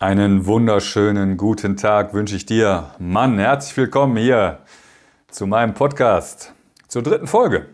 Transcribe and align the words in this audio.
Einen 0.00 0.46
wunderschönen 0.46 1.36
guten 1.36 1.76
Tag 1.76 2.14
wünsche 2.14 2.36
ich 2.36 2.46
dir. 2.46 2.92
Mann, 3.00 3.36
herzlich 3.36 3.76
willkommen 3.76 4.16
hier 4.16 4.60
zu 5.28 5.44
meinem 5.48 5.74
Podcast, 5.74 6.54
zur 6.86 7.02
dritten 7.02 7.26
Folge. 7.26 7.66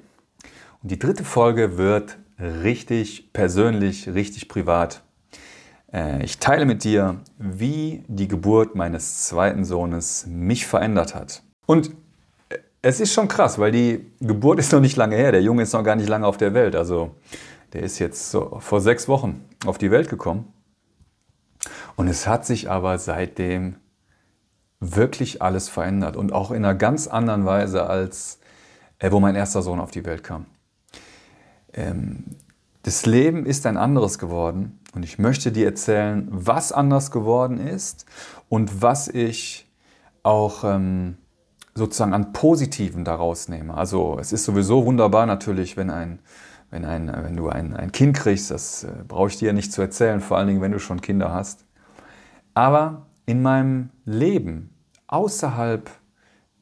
Und 0.83 0.91
die 0.91 0.99
dritte 0.99 1.23
Folge 1.23 1.77
wird 1.77 2.17
richtig 2.41 3.35
persönlich, 3.35 4.09
richtig 4.09 4.49
privat. 4.49 5.03
Äh, 5.93 6.25
ich 6.25 6.39
teile 6.39 6.65
mit 6.65 6.83
dir, 6.83 7.21
wie 7.37 8.05
die 8.09 8.27
Geburt 8.27 8.75
meines 8.75 9.27
zweiten 9.27 9.67
Sohnes 9.67 10.25
mich 10.27 10.67
verändert 10.67 11.15
hat. 11.15 11.43
Und 11.67 11.91
es 12.81 13.01
ist 13.01 13.13
schon 13.13 13.29
krass, 13.29 13.59
weil 13.59 13.71
die 13.71 14.11
Geburt 14.21 14.59
ist 14.61 14.73
noch 14.73 14.81
nicht 14.81 14.97
lange 14.97 15.17
her. 15.17 15.31
Der 15.31 15.43
Junge 15.43 15.65
ist 15.65 15.75
noch 15.75 15.85
gar 15.85 15.97
nicht 15.97 16.09
lange 16.09 16.27
auf 16.27 16.39
der 16.39 16.55
Welt. 16.55 16.75
Also 16.75 17.15
der 17.75 17.83
ist 17.83 17.99
jetzt 17.99 18.31
so 18.31 18.57
vor 18.61 18.81
sechs 18.81 19.09
Wochen 19.09 19.45
auf 19.67 19.77
die 19.77 19.91
Welt 19.91 20.09
gekommen. 20.09 20.55
Und 21.97 22.09
es 22.09 22.27
hat 22.27 22.45
sich 22.45 22.71
aber 22.71 22.99
seitdem 22.99 23.77
wirklich 24.81 25.41
alles 25.43 25.69
verändert 25.69 26.17
und 26.17 26.33
auch 26.33 26.51
in 26.51 26.65
einer 26.65 26.75
ganz 26.75 27.07
anderen 27.07 27.47
Weise, 27.47 27.87
als 27.87 28.39
äh, 28.99 29.11
wo 29.13 29.21
mein 29.21 29.35
erster 29.35 29.63
Sohn 29.63 29.81
auf 29.81 29.91
die 29.91 30.05
Welt 30.05 30.23
kam. 30.23 30.47
Ähm, 31.73 32.25
das 32.83 33.07
Leben 33.07 33.47
ist 33.47 33.67
ein 33.67 33.77
anderes 33.77 34.19
geworden 34.19 34.79
und 34.95 35.05
ich 35.05 35.19
möchte 35.19 35.53
dir 35.53 35.67
erzählen, 35.67 36.29
was 36.31 36.73
anders 36.73 37.11
geworden 37.11 37.59
ist 37.59 38.05
und 38.49 38.83
was 38.83 39.09
ich 39.09 39.71
auch 40.23 40.65
ähm, 40.65 41.17
sozusagen 41.75 42.13
an 42.13 42.33
Positiven 42.33 43.05
daraus 43.05 43.49
nehme. 43.49 43.75
Also 43.75 44.19
es 44.21 44.33
ist 44.33 44.45
sowieso 44.45 44.85
wunderbar 44.85 45.27
natürlich, 45.27 45.77
wenn 45.77 45.91
ein 45.91 46.19
wenn, 46.71 46.85
ein, 46.85 47.07
wenn 47.07 47.37
du 47.37 47.49
ein, 47.49 47.77
ein 47.77 47.93
Kind 47.93 48.17
kriegst, 48.17 48.51
das 48.51 48.83
äh, 48.83 48.91
brauche 49.07 49.29
ich 49.29 49.37
dir 49.37 49.53
nicht 49.53 49.73
zu 49.73 49.81
erzählen, 49.81 50.21
vor 50.21 50.39
allen 50.39 50.49
Dingen, 50.49 50.61
wenn 50.61 50.73
du 50.73 50.81
schon 50.81 51.01
Kinder 51.01 51.33
hast. 51.33 51.65
Aber 52.55 53.07
in 53.27 53.43
meinem 53.43 53.91
Leben, 54.05 54.71
außerhalb 55.09 55.91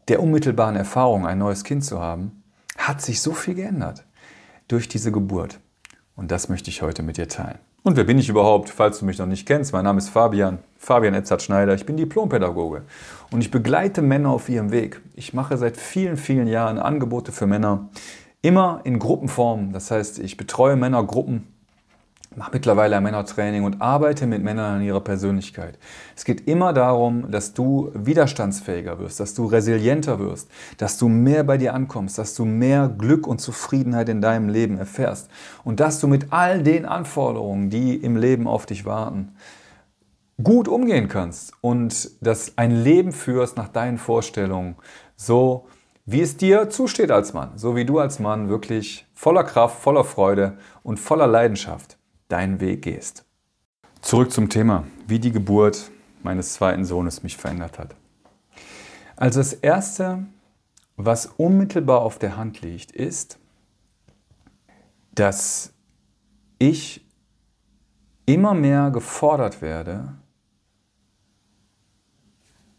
der 0.08 0.22
unmittelbaren 0.22 0.76
Erfahrung, 0.76 1.26
ein 1.26 1.38
neues 1.38 1.64
Kind 1.64 1.84
zu 1.84 2.00
haben, 2.00 2.42
hat 2.76 3.02
sich 3.02 3.20
so 3.20 3.32
viel 3.32 3.54
geändert 3.54 4.04
durch 4.68 4.88
diese 4.88 5.12
Geburt. 5.12 5.60
Und 6.16 6.30
das 6.30 6.48
möchte 6.48 6.70
ich 6.70 6.82
heute 6.82 7.02
mit 7.02 7.18
dir 7.18 7.28
teilen. 7.28 7.58
Und 7.84 7.96
wer 7.96 8.04
bin 8.04 8.18
ich 8.18 8.28
überhaupt, 8.28 8.70
falls 8.70 9.00
du 9.00 9.04
mich 9.04 9.18
noch 9.18 9.26
nicht 9.26 9.46
kennst? 9.46 9.72
Mein 9.72 9.84
Name 9.84 9.98
ist 9.98 10.08
Fabian, 10.08 10.58
Fabian 10.78 11.14
Edzard-Schneider. 11.14 11.74
Ich 11.74 11.84
bin 11.84 11.96
Diplompädagoge 11.96 12.82
und 13.30 13.40
ich 13.40 13.50
begleite 13.50 14.02
Männer 14.02 14.30
auf 14.30 14.48
ihrem 14.48 14.70
Weg. 14.70 15.00
Ich 15.14 15.34
mache 15.34 15.56
seit 15.56 15.76
vielen, 15.76 16.16
vielen 16.16 16.46
Jahren 16.46 16.78
Angebote 16.78 17.32
für 17.32 17.46
Männer, 17.46 17.88
immer 18.40 18.80
in 18.84 19.00
Gruppenform. 19.00 19.72
Das 19.72 19.90
heißt, 19.90 20.20
ich 20.20 20.36
betreue 20.36 20.76
Männergruppen 20.76 21.51
mache 22.36 22.50
mittlerweile 22.52 22.96
ein 22.96 23.02
Männertraining 23.02 23.64
und 23.64 23.80
arbeite 23.80 24.26
mit 24.26 24.42
Männern 24.42 24.76
an 24.76 24.82
ihrer 24.82 25.00
Persönlichkeit. 25.00 25.78
Es 26.16 26.24
geht 26.24 26.46
immer 26.46 26.72
darum, 26.72 27.30
dass 27.30 27.54
du 27.54 27.90
widerstandsfähiger 27.94 28.98
wirst, 28.98 29.20
dass 29.20 29.34
du 29.34 29.46
resilienter 29.46 30.18
wirst, 30.18 30.50
dass 30.78 30.98
du 30.98 31.08
mehr 31.08 31.44
bei 31.44 31.58
dir 31.58 31.74
ankommst, 31.74 32.18
dass 32.18 32.34
du 32.34 32.44
mehr 32.44 32.88
Glück 32.88 33.26
und 33.26 33.40
Zufriedenheit 33.40 34.08
in 34.08 34.20
deinem 34.20 34.48
Leben 34.48 34.78
erfährst 34.78 35.30
und 35.64 35.80
dass 35.80 36.00
du 36.00 36.06
mit 36.06 36.32
all 36.32 36.62
den 36.62 36.86
Anforderungen, 36.86 37.70
die 37.70 37.96
im 37.96 38.16
Leben 38.16 38.46
auf 38.46 38.66
dich 38.66 38.84
warten, 38.84 39.34
gut 40.42 40.68
umgehen 40.68 41.08
kannst 41.08 41.52
und 41.60 42.10
dass 42.20 42.58
ein 42.58 42.70
Leben 42.70 43.12
führst 43.12 43.56
nach 43.56 43.68
deinen 43.68 43.98
Vorstellungen, 43.98 44.76
so 45.16 45.66
wie 46.04 46.20
es 46.20 46.36
dir 46.36 46.68
zusteht 46.68 47.10
als 47.10 47.32
Mann, 47.32 47.52
so 47.56 47.76
wie 47.76 47.84
du 47.84 47.98
als 47.98 48.18
Mann 48.18 48.48
wirklich 48.48 49.06
voller 49.14 49.44
Kraft, 49.44 49.80
voller 49.80 50.04
Freude 50.04 50.58
und 50.82 50.98
voller 50.98 51.26
Leidenschaft 51.26 51.96
deinen 52.32 52.60
Weg 52.60 52.82
gehst. 52.82 53.24
Zurück 54.00 54.32
zum 54.32 54.48
Thema, 54.48 54.84
wie 55.06 55.18
die 55.18 55.32
Geburt 55.32 55.90
meines 56.22 56.54
zweiten 56.54 56.84
Sohnes 56.84 57.22
mich 57.22 57.36
verändert 57.36 57.78
hat. 57.78 57.94
Also 59.16 59.40
das 59.40 59.52
Erste, 59.52 60.26
was 60.96 61.26
unmittelbar 61.26 62.00
auf 62.00 62.18
der 62.18 62.36
Hand 62.36 62.62
liegt, 62.62 62.92
ist, 62.92 63.38
dass 65.14 65.74
ich 66.58 67.06
immer 68.24 68.54
mehr 68.54 68.90
gefordert 68.90 69.60
werde, 69.60 70.14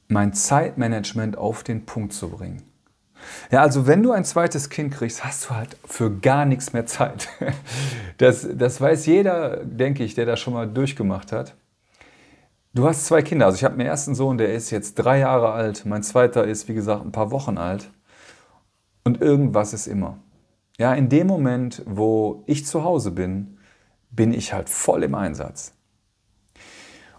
mein 0.07 0.33
Zeitmanagement 0.33 1.37
auf 1.37 1.63
den 1.63 1.85
Punkt 1.85 2.13
zu 2.13 2.29
bringen. 2.29 2.63
Ja, 3.51 3.61
also 3.61 3.87
wenn 3.87 4.03
du 4.03 4.11
ein 4.11 4.25
zweites 4.25 4.69
Kind 4.69 4.93
kriegst, 4.93 5.23
hast 5.23 5.45
du 5.45 5.55
halt 5.55 5.77
für 5.85 6.11
gar 6.11 6.45
nichts 6.45 6.73
mehr 6.73 6.85
Zeit. 6.85 7.29
Das, 8.19 8.47
das 8.53 8.79
weiß 8.79 9.07
jeder, 9.07 9.65
denke 9.65 10.03
ich, 10.03 10.13
der 10.13 10.25
das 10.25 10.39
schon 10.39 10.53
mal 10.53 10.67
durchgemacht 10.67 11.31
hat. 11.31 11.55
Du 12.73 12.87
hast 12.87 13.05
zwei 13.05 13.21
Kinder. 13.21 13.47
Also 13.47 13.57
ich 13.57 13.63
habe 13.63 13.75
meinen 13.75 13.87
ersten 13.87 14.15
Sohn, 14.15 14.37
der 14.37 14.53
ist 14.53 14.69
jetzt 14.69 14.95
drei 14.95 15.19
Jahre 15.19 15.51
alt. 15.51 15.85
Mein 15.85 16.03
zweiter 16.03 16.45
ist, 16.45 16.69
wie 16.69 16.73
gesagt, 16.73 17.03
ein 17.03 17.11
paar 17.11 17.31
Wochen 17.31 17.57
alt. 17.57 17.89
Und 19.03 19.19
irgendwas 19.19 19.73
ist 19.73 19.87
immer. 19.87 20.19
Ja, 20.77 20.93
in 20.93 21.09
dem 21.09 21.27
Moment, 21.27 21.81
wo 21.85 22.43
ich 22.47 22.65
zu 22.65 22.83
Hause 22.83 23.11
bin, 23.11 23.57
bin 24.09 24.33
ich 24.33 24.53
halt 24.53 24.69
voll 24.69 25.03
im 25.03 25.15
Einsatz. 25.15 25.73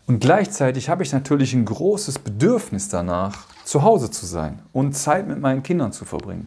Und 0.06 0.20
gleichzeitig 0.20 0.88
habe 0.88 1.03
ich 1.03 1.12
natürlich 1.12 1.54
ein 1.54 1.64
großes 1.64 2.19
Bedürfnis 2.19 2.88
danach, 2.88 3.47
zu 3.64 3.82
Hause 3.82 4.10
zu 4.10 4.26
sein 4.26 4.60
und 4.72 4.92
Zeit 4.94 5.26
mit 5.26 5.41
meinen 5.41 5.62
Kindern 5.62 5.92
zu 5.92 6.04
verbringen, 6.04 6.47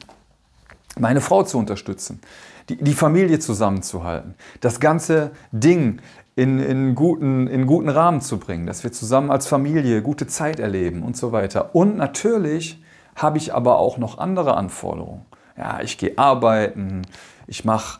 meine 0.98 1.22
Frau 1.22 1.44
zu 1.44 1.58
unterstützen, 1.58 2.22
die, 2.70 2.78
die 2.78 2.94
Familie 2.94 3.40
zusammenzuhalten, 3.40 4.36
das 4.62 4.80
ganze 4.80 5.32
Ding 5.52 6.00
in, 6.36 6.60
in, 6.60 6.96
guten, 6.96 7.48
in 7.48 7.66
guten 7.66 7.90
Rahmen 7.90 8.22
zu 8.22 8.38
bringen, 8.38 8.68
dass 8.68 8.84
wir 8.84 8.92
zusammen 8.92 9.32
als 9.32 9.48
Familie 9.48 10.02
gute 10.02 10.28
Zeit 10.28 10.60
erleben 10.60 11.04
und 11.04 11.18
so 11.18 11.32
weiter. 11.32 11.74
Und 11.76 11.98
natürlich 11.98 12.82
habe 13.16 13.40
ich 13.40 13.54
aber 13.54 13.80
auch 13.80 13.98
noch 13.98 14.20
andere 14.20 14.56
Anforderungen. 14.56 15.26
Ja, 15.58 15.82
ich 15.82 15.98
gehe 15.98 16.18
arbeiten, 16.18 17.02
ich 17.48 17.66
mache 17.66 18.00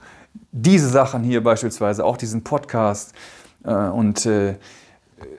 diese 0.52 0.90
Sachen 0.90 1.24
hier 1.24 1.44
beispielsweise, 1.44 2.06
auch 2.06 2.18
diesen 2.18 2.44
Podcast 2.44 3.14
äh, 3.64 3.74
und 3.74 4.26
äh, 4.28 4.56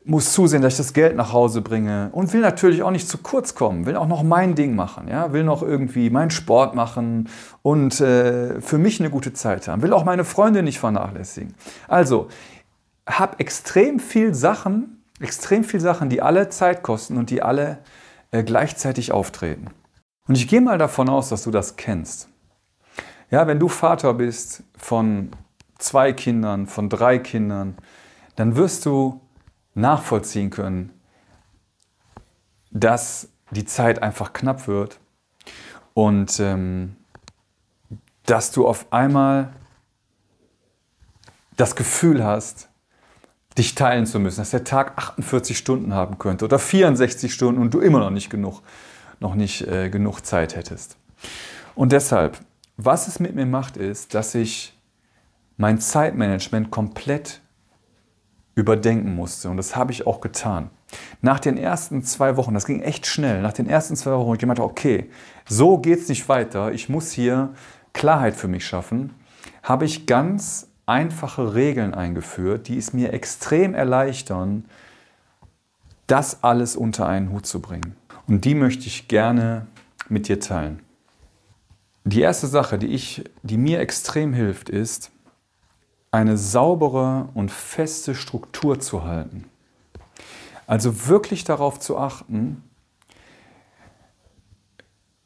muss 0.04 0.32
zusehen, 0.32 0.62
dass 0.62 0.74
ich 0.74 0.78
das 0.78 0.92
Geld 0.92 1.16
nach 1.16 1.32
Hause 1.32 1.60
bringe 1.60 2.08
und 2.12 2.32
will 2.32 2.40
natürlich 2.40 2.82
auch 2.82 2.90
nicht 2.90 3.08
zu 3.08 3.18
kurz 3.18 3.54
kommen, 3.54 3.86
will 3.86 3.96
auch 3.96 4.08
noch 4.08 4.22
mein 4.22 4.54
Ding 4.54 4.74
machen, 4.74 5.08
ja, 5.08 5.32
will 5.32 5.44
noch 5.44 5.62
irgendwie 5.62 6.10
meinen 6.10 6.30
Sport 6.30 6.74
machen 6.74 7.28
und 7.62 8.00
äh, 8.00 8.60
für 8.60 8.78
mich 8.78 9.00
eine 9.00 9.10
gute 9.10 9.32
Zeit 9.32 9.68
haben, 9.68 9.82
will 9.82 9.92
auch 9.92 10.04
meine 10.04 10.24
Freunde 10.24 10.62
nicht 10.62 10.80
vernachlässigen. 10.80 11.54
Also, 11.86 12.28
habe 13.06 13.38
extrem 13.38 14.00
viel 14.00 14.34
Sachen, 14.34 15.02
extrem 15.20 15.64
viel 15.64 15.80
Sachen, 15.80 16.10
die 16.10 16.22
alle 16.22 16.48
Zeit 16.48 16.82
kosten 16.82 17.16
und 17.16 17.30
die 17.30 17.42
alle 17.42 17.78
äh, 18.30 18.42
gleichzeitig 18.42 19.12
auftreten. 19.12 19.68
Und 20.26 20.36
ich 20.36 20.48
gehe 20.48 20.60
mal 20.60 20.78
davon 20.78 21.08
aus, 21.08 21.28
dass 21.30 21.44
du 21.44 21.50
das 21.50 21.76
kennst. 21.76 22.28
Ja, 23.30 23.46
wenn 23.46 23.58
du 23.58 23.68
Vater 23.68 24.14
bist 24.14 24.62
von 24.76 25.30
zwei 25.78 26.12
Kindern, 26.12 26.66
von 26.66 26.88
drei 26.88 27.18
Kindern, 27.18 27.76
dann 28.36 28.56
wirst 28.56 28.84
du 28.84 29.20
nachvollziehen 29.78 30.50
können, 30.50 30.92
dass 32.70 33.28
die 33.50 33.64
Zeit 33.64 34.02
einfach 34.02 34.32
knapp 34.32 34.68
wird 34.68 35.00
und 35.94 36.38
ähm, 36.40 36.96
dass 38.26 38.52
du 38.52 38.66
auf 38.66 38.92
einmal 38.92 39.52
das 41.56 41.74
Gefühl 41.74 42.22
hast, 42.24 42.68
dich 43.56 43.74
teilen 43.74 44.06
zu 44.06 44.20
müssen, 44.20 44.40
dass 44.40 44.50
der 44.50 44.64
Tag 44.64 44.96
48 44.96 45.58
Stunden 45.58 45.92
haben 45.92 46.18
könnte 46.18 46.44
oder 46.44 46.58
64 46.58 47.32
Stunden 47.32 47.60
und 47.60 47.74
du 47.74 47.80
immer 47.80 47.98
noch 47.98 48.10
nicht 48.10 48.30
genug, 48.30 48.62
noch 49.18 49.34
nicht 49.34 49.62
äh, 49.66 49.90
genug 49.90 50.20
Zeit 50.20 50.54
hättest. 50.54 50.96
Und 51.74 51.92
deshalb, 51.92 52.38
was 52.76 53.08
es 53.08 53.18
mit 53.18 53.34
mir 53.34 53.46
macht, 53.46 53.76
ist, 53.76 54.14
dass 54.14 54.34
ich 54.34 54.78
mein 55.56 55.80
Zeitmanagement 55.80 56.70
komplett 56.70 57.40
überdenken 58.58 59.14
musste. 59.14 59.48
Und 59.48 59.56
das 59.56 59.76
habe 59.76 59.92
ich 59.92 60.06
auch 60.06 60.20
getan. 60.20 60.70
Nach 61.22 61.38
den 61.38 61.56
ersten 61.56 62.02
zwei 62.02 62.36
Wochen, 62.36 62.54
das 62.54 62.66
ging 62.66 62.82
echt 62.82 63.06
schnell, 63.06 63.40
nach 63.40 63.52
den 63.52 63.68
ersten 63.68 63.94
zwei 63.94 64.12
Wochen, 64.12 64.32
ich 64.32 64.40
gemeint, 64.40 64.58
okay, 64.58 65.10
so 65.48 65.78
geht 65.78 66.00
es 66.00 66.08
nicht 66.08 66.28
weiter, 66.28 66.72
ich 66.72 66.88
muss 66.88 67.12
hier 67.12 67.50
Klarheit 67.92 68.34
für 68.34 68.48
mich 68.48 68.66
schaffen, 68.66 69.14
habe 69.62 69.84
ich 69.84 70.06
ganz 70.06 70.68
einfache 70.86 71.54
Regeln 71.54 71.94
eingeführt, 71.94 72.66
die 72.68 72.78
es 72.78 72.92
mir 72.92 73.12
extrem 73.12 73.74
erleichtern, 73.74 74.64
das 76.08 76.42
alles 76.42 76.74
unter 76.74 77.06
einen 77.06 77.30
Hut 77.30 77.46
zu 77.46 77.60
bringen. 77.60 77.94
Und 78.26 78.44
die 78.44 78.54
möchte 78.54 78.86
ich 78.86 79.06
gerne 79.06 79.66
mit 80.08 80.26
dir 80.26 80.40
teilen. 80.40 80.80
Die 82.04 82.22
erste 82.22 82.46
Sache, 82.46 82.78
die, 82.78 82.88
ich, 82.88 83.24
die 83.42 83.58
mir 83.58 83.80
extrem 83.80 84.32
hilft, 84.32 84.70
ist, 84.70 85.12
eine 86.10 86.36
saubere 86.36 87.28
und 87.34 87.50
feste 87.50 88.14
Struktur 88.14 88.80
zu 88.80 89.04
halten. 89.04 89.44
Also 90.66 91.06
wirklich 91.08 91.44
darauf 91.44 91.80
zu 91.80 91.98
achten, 91.98 92.62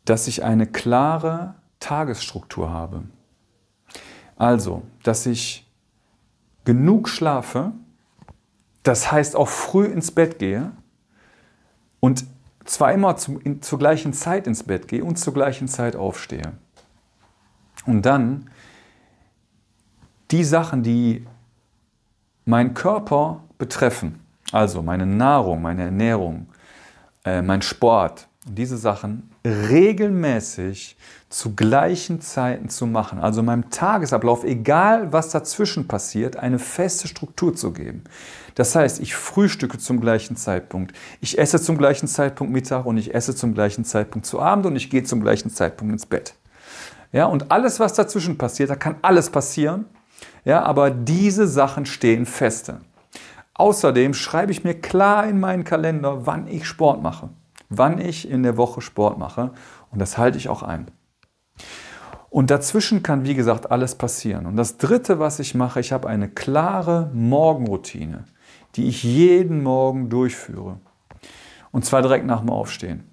dass 0.05 0.26
ich 0.26 0.44
eine 0.44 0.67
klare 0.67 1.55
Tagesstruktur 1.81 2.70
habe. 2.70 3.05
Also, 4.37 4.82
dass 5.02 5.26
ich 5.26 5.69
genug 6.64 7.08
schlafe, 7.08 7.73
das 8.82 9.12
heißt 9.12 9.37
auch 9.37 9.49
früh 9.49 9.87
ins 9.87 10.11
Bett 10.11 10.38
gehe 10.38 10.73
und 12.00 12.25
zwar 12.64 12.93
immer 12.93 13.17
zu, 13.17 13.38
in, 13.40 13.62
zur 13.62 13.78
gleichen 13.78 14.12
Zeit 14.12 14.46
ins 14.46 14.64
Bett 14.64 14.88
gehe 14.88 15.05
und 15.05 15.17
zur 15.17 15.35
gleichen 15.35 15.69
Zeit 15.69 15.96
aufstehe. 15.96 16.52
Und 17.87 18.02
dann 18.06 18.50
die 20.32 20.44
Sachen, 20.44 20.82
die 20.82 21.26
meinen 22.44 22.75
Körper 22.75 23.44
betreffen, 23.58 24.20
also 24.50 24.82
meine 24.82 25.06
Nahrung, 25.06 25.62
meine 25.62 25.84
Ernährung, 25.84 26.49
äh, 27.25 27.43
mein 27.43 27.62
Sport, 27.62 28.26
diese 28.44 28.76
Sachen 28.76 29.31
regelmäßig 29.44 30.96
zu 31.29 31.55
gleichen 31.55 32.20
Zeiten 32.20 32.69
zu 32.69 32.87
machen, 32.87 33.20
also 33.20 33.43
meinem 33.43 33.70
Tagesablauf, 33.70 34.43
egal 34.43 35.12
was 35.12 35.29
dazwischen 35.31 35.87
passiert, 35.87 36.37
eine 36.37 36.58
feste 36.58 37.06
Struktur 37.06 37.55
zu 37.55 37.73
geben. 37.73 38.02
Das 38.55 38.75
heißt, 38.75 39.00
ich 39.00 39.14
frühstücke 39.14 39.78
zum 39.78 40.00
gleichen 40.00 40.37
Zeitpunkt, 40.37 40.96
ich 41.20 41.38
esse 41.38 41.61
zum 41.61 41.78
gleichen 41.78 42.08
Zeitpunkt 42.08 42.52
Mittag 42.52 42.85
und 42.85 42.99
ich 42.99 43.14
esse 43.14 43.35
zum 43.35 43.55
gleichen 43.55 43.85
Zeitpunkt 43.85 44.26
zu 44.26 44.40
Abend 44.40 44.67
und 44.67 44.76
ich 44.76 44.90
gehe 44.90 45.05
zum 45.05 45.23
gleichen 45.23 45.50
Zeitpunkt 45.50 45.93
ins 45.93 46.06
Bett. 46.06 46.35
Ja, 47.12 47.26
und 47.26 47.50
alles, 47.50 47.78
was 47.78 47.93
dazwischen 47.93 48.38
passiert, 48.38 48.70
da 48.70 48.76
kann 48.76 48.96
alles 49.02 49.31
passieren, 49.31 49.85
ja, 50.44 50.62
aber 50.62 50.90
diese 50.90 51.46
Sachen 51.46 51.86
stehen 51.86 52.26
feste. 52.26 52.80
Außerdem 53.54 54.14
schreibe 54.14 54.52
ich 54.52 54.64
mir 54.64 54.74
klar 54.74 55.26
in 55.26 55.38
meinen 55.38 55.64
Kalender, 55.64 56.26
wann 56.26 56.46
ich 56.48 56.66
Sport 56.66 57.02
mache, 57.02 57.30
wann 57.69 57.98
ich 57.98 58.28
in 58.28 58.42
der 58.42 58.56
Woche 58.56 58.80
Sport 58.80 59.19
mache 59.19 59.52
und 59.90 60.00
das 60.00 60.19
halte 60.19 60.38
ich 60.38 60.48
auch 60.48 60.62
ein. 60.62 60.90
Und 62.30 62.50
dazwischen 62.50 63.02
kann, 63.02 63.26
wie 63.26 63.34
gesagt, 63.34 63.70
alles 63.70 63.94
passieren. 63.94 64.46
Und 64.46 64.56
das 64.56 64.78
Dritte, 64.78 65.19
was 65.19 65.38
ich 65.38 65.54
mache, 65.54 65.80
ich 65.80 65.92
habe 65.92 66.08
eine 66.08 66.30
klare 66.30 67.10
Morgenroutine, 67.12 68.25
die 68.75 68.88
ich 68.88 69.02
jeden 69.02 69.62
Morgen 69.62 70.08
durchführe. 70.08 70.80
Und 71.72 71.84
zwar 71.84 72.00
direkt 72.00 72.25
nach 72.25 72.40
dem 72.40 72.48
Aufstehen. 72.48 73.12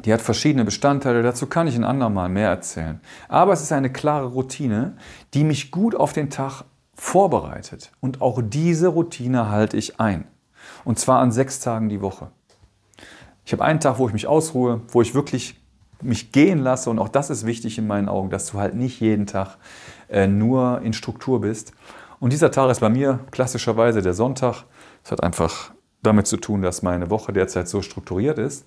Die 0.00 0.12
hat 0.12 0.20
verschiedene 0.20 0.64
Bestandteile, 0.64 1.22
dazu 1.22 1.46
kann 1.46 1.66
ich 1.66 1.76
ein 1.76 1.84
andermal 1.84 2.28
mehr 2.28 2.48
erzählen. 2.48 3.00
Aber 3.28 3.52
es 3.52 3.62
ist 3.62 3.72
eine 3.72 3.90
klare 3.90 4.26
Routine, 4.26 4.96
die 5.32 5.44
mich 5.44 5.70
gut 5.70 5.94
auf 5.94 6.12
den 6.12 6.30
Tag 6.30 6.64
vorbereitet. 6.94 7.92
Und 8.00 8.20
auch 8.20 8.40
diese 8.42 8.88
Routine 8.88 9.50
halte 9.50 9.76
ich 9.76 10.00
ein. 10.00 10.26
Und 10.84 10.98
zwar 10.98 11.20
an 11.20 11.32
sechs 11.32 11.60
Tagen 11.60 11.88
die 11.88 12.00
Woche. 12.00 12.30
Ich 13.44 13.52
habe 13.52 13.64
einen 13.64 13.80
Tag, 13.80 13.98
wo 13.98 14.06
ich 14.06 14.12
mich 14.12 14.26
ausruhe, 14.26 14.82
wo 14.88 15.02
ich 15.02 15.14
wirklich 15.14 15.60
mich 16.02 16.32
gehen 16.32 16.58
lasse. 16.58 16.90
Und 16.90 16.98
auch 16.98 17.08
das 17.08 17.30
ist 17.30 17.46
wichtig 17.46 17.78
in 17.78 17.86
meinen 17.86 18.08
Augen, 18.08 18.30
dass 18.30 18.46
du 18.50 18.58
halt 18.58 18.74
nicht 18.74 19.00
jeden 19.00 19.26
Tag 19.26 19.56
äh, 20.08 20.26
nur 20.26 20.80
in 20.82 20.92
Struktur 20.92 21.40
bist. 21.40 21.72
Und 22.20 22.32
dieser 22.32 22.50
Tag 22.50 22.70
ist 22.70 22.80
bei 22.80 22.88
mir 22.88 23.20
klassischerweise 23.30 24.02
der 24.02 24.14
Sonntag. 24.14 24.64
Das 25.02 25.12
hat 25.12 25.22
einfach 25.22 25.72
damit 26.02 26.26
zu 26.26 26.36
tun, 26.36 26.62
dass 26.62 26.82
meine 26.82 27.10
Woche 27.10 27.32
derzeit 27.32 27.68
so 27.68 27.82
strukturiert 27.82 28.38
ist. 28.38 28.66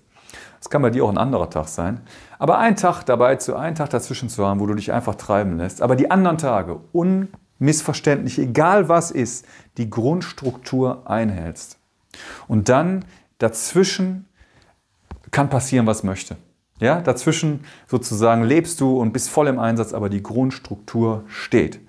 Es 0.60 0.70
kann 0.70 0.82
bei 0.82 0.90
dir 0.90 1.06
auch 1.06 1.10
ein 1.10 1.18
anderer 1.18 1.50
Tag 1.50 1.68
sein. 1.68 2.02
Aber 2.40 2.58
ein 2.58 2.76
Tag 2.76 3.04
dabei 3.04 3.36
zu, 3.36 3.56
einen 3.56 3.76
Tag 3.76 3.90
dazwischen 3.90 4.30
zu 4.30 4.46
haben, 4.46 4.60
wo 4.60 4.66
du 4.66 4.74
dich 4.74 4.92
einfach 4.92 5.16
treiben 5.16 5.58
lässt. 5.58 5.82
Aber 5.82 5.96
die 5.96 6.12
anderen 6.12 6.38
Tage 6.38 6.80
unmissverständlich, 6.92 8.40
egal 8.40 8.90
was 8.90 9.12
ist, 9.12 9.46
die 9.78 9.90
Grundstruktur 9.90 11.10
einhältst. 11.10 11.78
Und 12.48 12.70
dann 12.70 13.06
dazwischen 13.38 14.26
kann 15.32 15.50
passieren, 15.50 15.86
was 15.86 16.04
möchte. 16.04 16.38
Ja, 16.80 17.02
dazwischen 17.02 17.62
sozusagen 17.88 18.44
lebst 18.44 18.80
du 18.82 19.00
und 19.00 19.12
bist 19.12 19.30
voll 19.30 19.48
im 19.48 19.58
Einsatz, 19.58 19.94
aber 19.94 20.10
die 20.10 20.22
Grundstruktur 20.22 21.24
steht. 21.28 21.80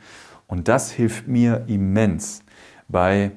Und 0.47 0.69
das 0.69 0.91
hilft 0.91 1.29
mir 1.29 1.65
immens 1.67 2.43
bei 2.89 3.33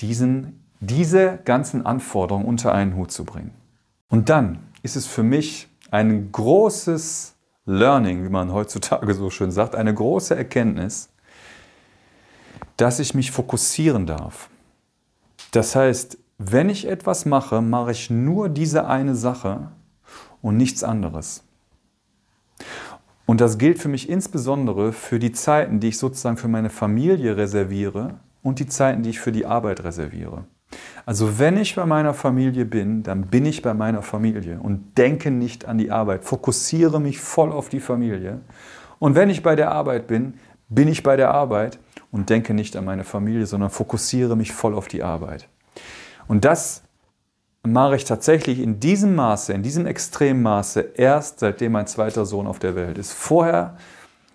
diesen, 0.00 0.64
diese 0.80 1.38
ganzen 1.44 1.84
Anforderungen 1.84 2.46
unter 2.46 2.72
einen 2.72 2.96
Hut 2.96 3.12
zu 3.12 3.24
bringen. 3.24 3.52
Und 4.14 4.28
dann 4.28 4.60
ist 4.84 4.94
es 4.94 5.08
für 5.08 5.24
mich 5.24 5.66
ein 5.90 6.30
großes 6.30 7.34
Learning, 7.66 8.24
wie 8.24 8.28
man 8.28 8.52
heutzutage 8.52 9.12
so 9.12 9.28
schön 9.28 9.50
sagt, 9.50 9.74
eine 9.74 9.92
große 9.92 10.36
Erkenntnis, 10.36 11.08
dass 12.76 13.00
ich 13.00 13.14
mich 13.14 13.32
fokussieren 13.32 14.06
darf. 14.06 14.50
Das 15.50 15.74
heißt, 15.74 16.16
wenn 16.38 16.68
ich 16.68 16.86
etwas 16.86 17.26
mache, 17.26 17.60
mache 17.60 17.90
ich 17.90 18.08
nur 18.08 18.48
diese 18.48 18.86
eine 18.86 19.16
Sache 19.16 19.72
und 20.42 20.58
nichts 20.58 20.84
anderes. 20.84 21.42
Und 23.26 23.40
das 23.40 23.58
gilt 23.58 23.80
für 23.80 23.88
mich 23.88 24.08
insbesondere 24.08 24.92
für 24.92 25.18
die 25.18 25.32
Zeiten, 25.32 25.80
die 25.80 25.88
ich 25.88 25.98
sozusagen 25.98 26.36
für 26.36 26.46
meine 26.46 26.70
Familie 26.70 27.36
reserviere 27.36 28.20
und 28.44 28.60
die 28.60 28.68
Zeiten, 28.68 29.02
die 29.02 29.10
ich 29.10 29.18
für 29.18 29.32
die 29.32 29.44
Arbeit 29.44 29.82
reserviere. 29.82 30.44
Also 31.06 31.38
wenn 31.38 31.56
ich 31.56 31.74
bei 31.74 31.84
meiner 31.86 32.14
Familie 32.14 32.64
bin, 32.64 33.02
dann 33.02 33.26
bin 33.26 33.44
ich 33.46 33.62
bei 33.62 33.74
meiner 33.74 34.02
Familie 34.02 34.58
und 34.60 34.96
denke 34.96 35.30
nicht 35.30 35.66
an 35.66 35.78
die 35.78 35.90
Arbeit, 35.90 36.24
fokussiere 36.24 37.00
mich 37.00 37.20
voll 37.20 37.52
auf 37.52 37.68
die 37.68 37.80
Familie. 37.80 38.40
Und 38.98 39.14
wenn 39.14 39.28
ich 39.30 39.42
bei 39.42 39.56
der 39.56 39.70
Arbeit 39.72 40.06
bin, 40.06 40.34
bin 40.68 40.88
ich 40.88 41.02
bei 41.02 41.16
der 41.16 41.32
Arbeit 41.32 41.78
und 42.10 42.30
denke 42.30 42.54
nicht 42.54 42.76
an 42.76 42.84
meine 42.84 43.04
Familie, 43.04 43.46
sondern 43.46 43.70
fokussiere 43.70 44.36
mich 44.36 44.52
voll 44.52 44.74
auf 44.74 44.88
die 44.88 45.02
Arbeit. 45.02 45.48
Und 46.26 46.44
das 46.44 46.82
mache 47.62 47.96
ich 47.96 48.04
tatsächlich 48.04 48.60
in 48.60 48.80
diesem 48.80 49.14
Maße, 49.14 49.52
in 49.52 49.62
diesem 49.62 49.86
extremen 49.86 50.42
Maße 50.42 50.80
erst 50.94 51.40
seitdem 51.40 51.72
mein 51.72 51.86
zweiter 51.86 52.26
Sohn 52.26 52.46
auf 52.46 52.58
der 52.58 52.76
Welt 52.76 52.98
ist. 52.98 53.12
Vorher 53.12 53.76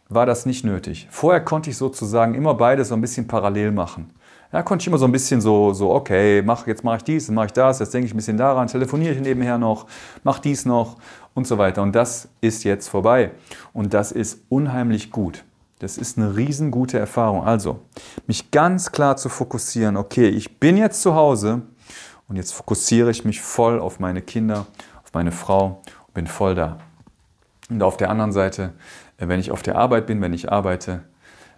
war 0.10 0.26
das 0.26 0.46
nicht 0.46 0.66
nötig. 0.66 1.08
Vorher 1.12 1.42
konnte 1.42 1.70
ich 1.70 1.78
sozusagen 1.78 2.34
immer 2.34 2.56
beides 2.56 2.90
so 2.90 2.96
ein 2.96 3.02
bisschen 3.02 3.28
parallel 3.28 3.72
machen. 3.72 4.12
Ja, 4.52 4.64
konnte 4.64 4.84
ich 4.84 4.88
immer 4.88 4.98
so 4.98 5.06
ein 5.06 5.12
bisschen 5.12 5.42
so, 5.42 5.74
so 5.74 5.92
okay, 5.92 6.42
mach, 6.42 6.66
jetzt 6.66 6.84
mache 6.84 6.98
ich 6.98 7.04
dies, 7.04 7.28
dann 7.28 7.36
mache 7.36 7.48
ich 7.48 7.54
das, 7.54 7.80
jetzt 7.80 7.94
denke 7.94 8.08
ich 8.08 8.14
ein 8.14 8.18
bisschen 8.18 8.38
daran, 8.38 8.68
telefoniere 8.68 9.14
ich 9.14 9.22
nebenher 9.22 9.58
noch, 9.58 9.86
mach 10.24 10.40
dies 10.40 10.66
noch 10.66 10.98
und 11.36 11.46
so 11.46 11.58
weiter. 11.58 11.84
Und 11.84 11.94
das 11.94 12.30
ist 12.42 12.64
jetzt 12.64 12.88
vorbei. 12.88 13.32
Und 13.74 13.94
das 13.94 14.12
ist 14.12 14.40
unheimlich 14.50 15.12
gut. 15.12 15.44
Das 15.78 15.98
ist 15.98 16.18
eine 16.18 16.36
riesengute 16.36 16.98
Erfahrung. 16.98 17.44
Also, 17.44 17.80
mich 18.28 18.52
ganz 18.52 18.92
klar 18.92 19.18
zu 19.18 19.30
fokussieren, 19.30 19.98
okay, 19.98 20.28
ich 20.28 20.60
bin 20.60 20.78
jetzt 20.78 21.02
zu 21.02 21.16
Hause, 21.16 21.62
und 22.30 22.36
jetzt 22.36 22.54
fokussiere 22.54 23.10
ich 23.10 23.26
mich 23.26 23.42
voll 23.42 23.80
auf 23.80 24.00
meine 24.00 24.22
Kinder, 24.22 24.68
auf 25.04 25.14
meine 25.14 25.32
Frau 25.32 25.82
und 26.08 26.14
bin 26.14 26.28
voll 26.28 26.56
da. 26.56 26.78
Und 27.70 27.82
auf 27.82 27.98
der 27.98 28.12
anderen 28.12 28.32
Seite, 28.32 28.74
äh, 29.18 29.28
wenn 29.28 29.40
ich 29.40 29.52
auf 29.52 29.64
der 29.64 29.76
Arbeit 29.76 30.06
bin, 30.06 30.22
wenn 30.22 30.34
ich 30.34 30.52
arbeite, 30.52 31.04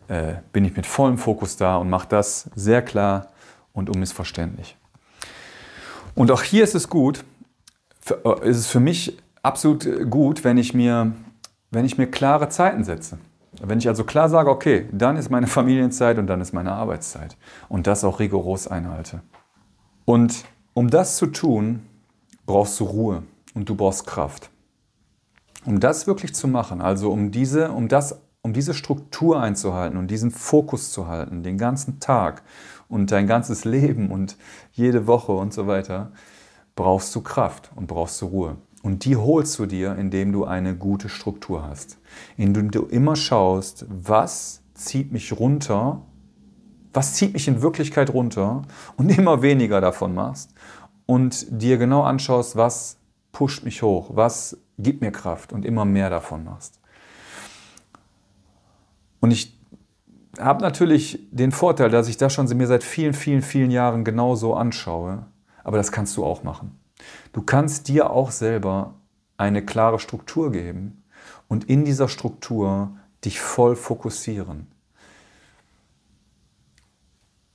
äh, 0.08 0.36
bin 0.52 0.66
ich 0.66 0.76
mit 0.76 0.86
vollem 0.86 1.18
Fokus 1.18 1.58
da 1.58 1.78
und 1.78 1.90
mache 1.90 2.08
das 2.10 2.50
sehr 2.56 2.82
klar 2.82 3.28
und 3.74 3.90
unmissverständlich. 3.90 4.78
Und 6.16 6.32
auch 6.32 6.44
hier 6.44 6.64
ist 6.64 6.76
es 6.76 6.90
gut, 6.90 7.24
äh, 8.10 8.50
ist 8.50 8.58
es 8.58 8.68
für 8.68 8.80
mich 8.80 9.18
absolut 9.44 9.88
gut, 10.10 10.44
wenn 10.44 10.58
ich 10.58 10.74
mir, 10.74 11.14
wenn 11.72 11.86
ich 11.86 11.98
mir 11.98 12.08
klare 12.08 12.50
Zeiten 12.50 12.84
setze. 12.84 13.18
Wenn 13.62 13.80
ich 13.80 13.88
also 13.88 14.04
klar 14.04 14.30
sage, 14.30 14.50
okay, 14.50 14.88
dann 14.92 15.18
ist 15.18 15.30
meine 15.30 15.48
Familienzeit 15.60 16.18
und 16.18 16.28
dann 16.28 16.42
ist 16.42 16.54
meine 16.54 16.72
Arbeitszeit 16.72 17.38
und 17.70 17.88
das 17.88 18.04
auch 18.04 18.20
rigoros 18.20 18.68
einhalte. 18.68 19.22
Und 20.06 20.46
um 20.74 20.90
das 20.90 21.18
zu 21.18 21.28
tun, 21.28 21.86
brauchst 22.46 22.80
du 22.80 22.86
Ruhe 22.86 23.24
und 23.54 23.70
du 23.70 23.76
brauchst 23.76 24.08
Kraft. 24.08 24.50
Um 25.66 25.80
das 25.80 26.08
wirklich 26.08 26.34
zu 26.34 26.48
machen, 26.48 26.82
also 26.82 27.12
um 27.12 27.32
diese, 27.32 27.72
um 27.72 27.88
das, 27.88 28.20
um 28.42 28.54
diese 28.54 28.74
Struktur 28.74 29.42
einzuhalten 29.42 29.98
und 29.98 30.10
diesen 30.10 30.32
Fokus 30.32 30.92
zu 30.92 31.08
halten, 31.08 31.44
den 31.44 31.58
ganzen 31.58 32.00
Tag 32.00 32.44
und 32.88 33.12
dein 33.12 33.28
ganzes 33.28 33.66
Leben 33.66 34.12
und 34.12 34.38
jede 34.72 35.08
Woche 35.08 35.32
und 35.32 35.54
so 35.54 35.68
weiter, 35.68 36.12
brauchst 36.76 37.14
du 37.16 37.22
Kraft 37.22 37.72
und 37.76 37.88
brauchst 37.88 38.22
du 38.22 38.28
Ruhe. 38.28 38.58
Und 38.82 39.06
die 39.06 39.16
holst 39.16 39.60
du 39.60 39.68
dir, 39.68 39.96
indem 39.96 40.32
du 40.32 40.46
eine 40.46 40.76
gute 40.76 41.08
Struktur 41.08 41.64
hast. 41.64 42.00
Indem 42.36 42.72
du 42.72 42.86
immer 42.86 43.16
schaust, 43.16 43.86
was 43.88 44.64
zieht 44.74 45.12
mich 45.12 45.40
runter 45.40 46.02
was 46.94 47.14
zieht 47.14 47.34
mich 47.34 47.48
in 47.48 47.62
Wirklichkeit 47.62 48.14
runter 48.14 48.64
und 48.98 49.10
immer 49.18 49.42
weniger 49.42 49.82
davon 49.82 50.14
machst 50.14 50.54
und 51.06 51.46
dir 51.50 51.78
genau 51.78 52.04
anschaust, 52.04 52.56
was 52.56 52.98
pusht 53.32 53.64
mich 53.64 53.82
hoch, 53.82 54.12
was 54.14 54.58
gibt 54.78 55.02
mir 55.02 55.12
Kraft 55.12 55.54
und 55.54 55.66
immer 55.66 55.86
mehr 55.86 56.10
davon 56.10 56.44
machst. 56.44 56.81
Und 59.22 59.32
ich 59.32 59.58
habe 60.38 60.62
natürlich 60.62 61.20
den 61.32 61.54
Vorteil, 61.54 61.90
dass 61.90 62.10
ich 62.10 62.18
das 62.18 62.34
schon 62.34 62.48
mir 62.58 62.68
seit 62.68 62.84
vielen, 62.84 63.14
vielen, 63.14 63.42
vielen 63.42 63.72
Jahren 63.72 64.04
genauso 64.04 64.56
anschaue, 64.56 65.26
aber 65.64 65.78
das 65.78 65.92
kannst 65.94 66.18
du 66.18 66.26
auch 66.26 66.44
machen. 66.44 66.78
Du 67.32 67.42
kannst 67.42 67.88
dir 67.88 68.10
auch 68.10 68.32
selber 68.32 68.96
eine 69.38 69.64
klare 69.64 70.00
Struktur 70.00 70.52
geben 70.52 71.04
und 71.48 71.66
in 71.66 71.86
dieser 71.86 72.08
Struktur 72.08 72.92
dich 73.24 73.40
voll 73.40 73.76
fokussieren. 73.76 74.68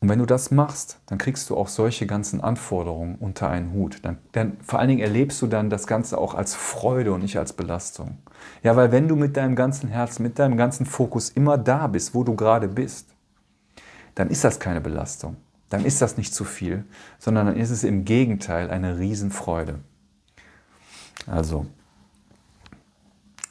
Und 0.00 0.10
wenn 0.10 0.18
du 0.18 0.26
das 0.26 0.50
machst, 0.50 1.00
dann 1.06 1.18
kriegst 1.18 1.48
du 1.48 1.56
auch 1.56 1.68
solche 1.68 2.06
ganzen 2.06 2.40
Anforderungen 2.42 3.16
unter 3.16 3.48
einen 3.48 3.72
Hut. 3.72 3.98
Dann, 4.02 4.18
dann, 4.32 4.58
vor 4.62 4.78
allen 4.78 4.88
Dingen 4.88 5.00
erlebst 5.00 5.40
du 5.40 5.46
dann 5.46 5.70
das 5.70 5.86
Ganze 5.86 6.18
auch 6.18 6.34
als 6.34 6.54
Freude 6.54 7.12
und 7.12 7.22
nicht 7.22 7.38
als 7.38 7.54
Belastung. 7.54 8.18
Ja, 8.62 8.76
weil 8.76 8.92
wenn 8.92 9.08
du 9.08 9.16
mit 9.16 9.36
deinem 9.36 9.56
ganzen 9.56 9.88
Herzen, 9.88 10.22
mit 10.22 10.38
deinem 10.38 10.56
ganzen 10.56 10.84
Fokus 10.84 11.30
immer 11.30 11.56
da 11.56 11.86
bist, 11.86 12.14
wo 12.14 12.24
du 12.24 12.36
gerade 12.36 12.68
bist, 12.68 13.08
dann 14.14 14.28
ist 14.28 14.44
das 14.44 14.60
keine 14.60 14.80
Belastung. 14.80 15.36
dann 15.68 15.84
ist 15.84 16.00
das 16.00 16.16
nicht 16.16 16.32
zu 16.32 16.44
viel, 16.44 16.84
sondern 17.18 17.46
dann 17.46 17.56
ist 17.56 17.70
es 17.70 17.82
im 17.82 18.04
Gegenteil 18.04 18.70
eine 18.70 18.98
Riesenfreude. 18.98 19.80
Also, 21.26 21.66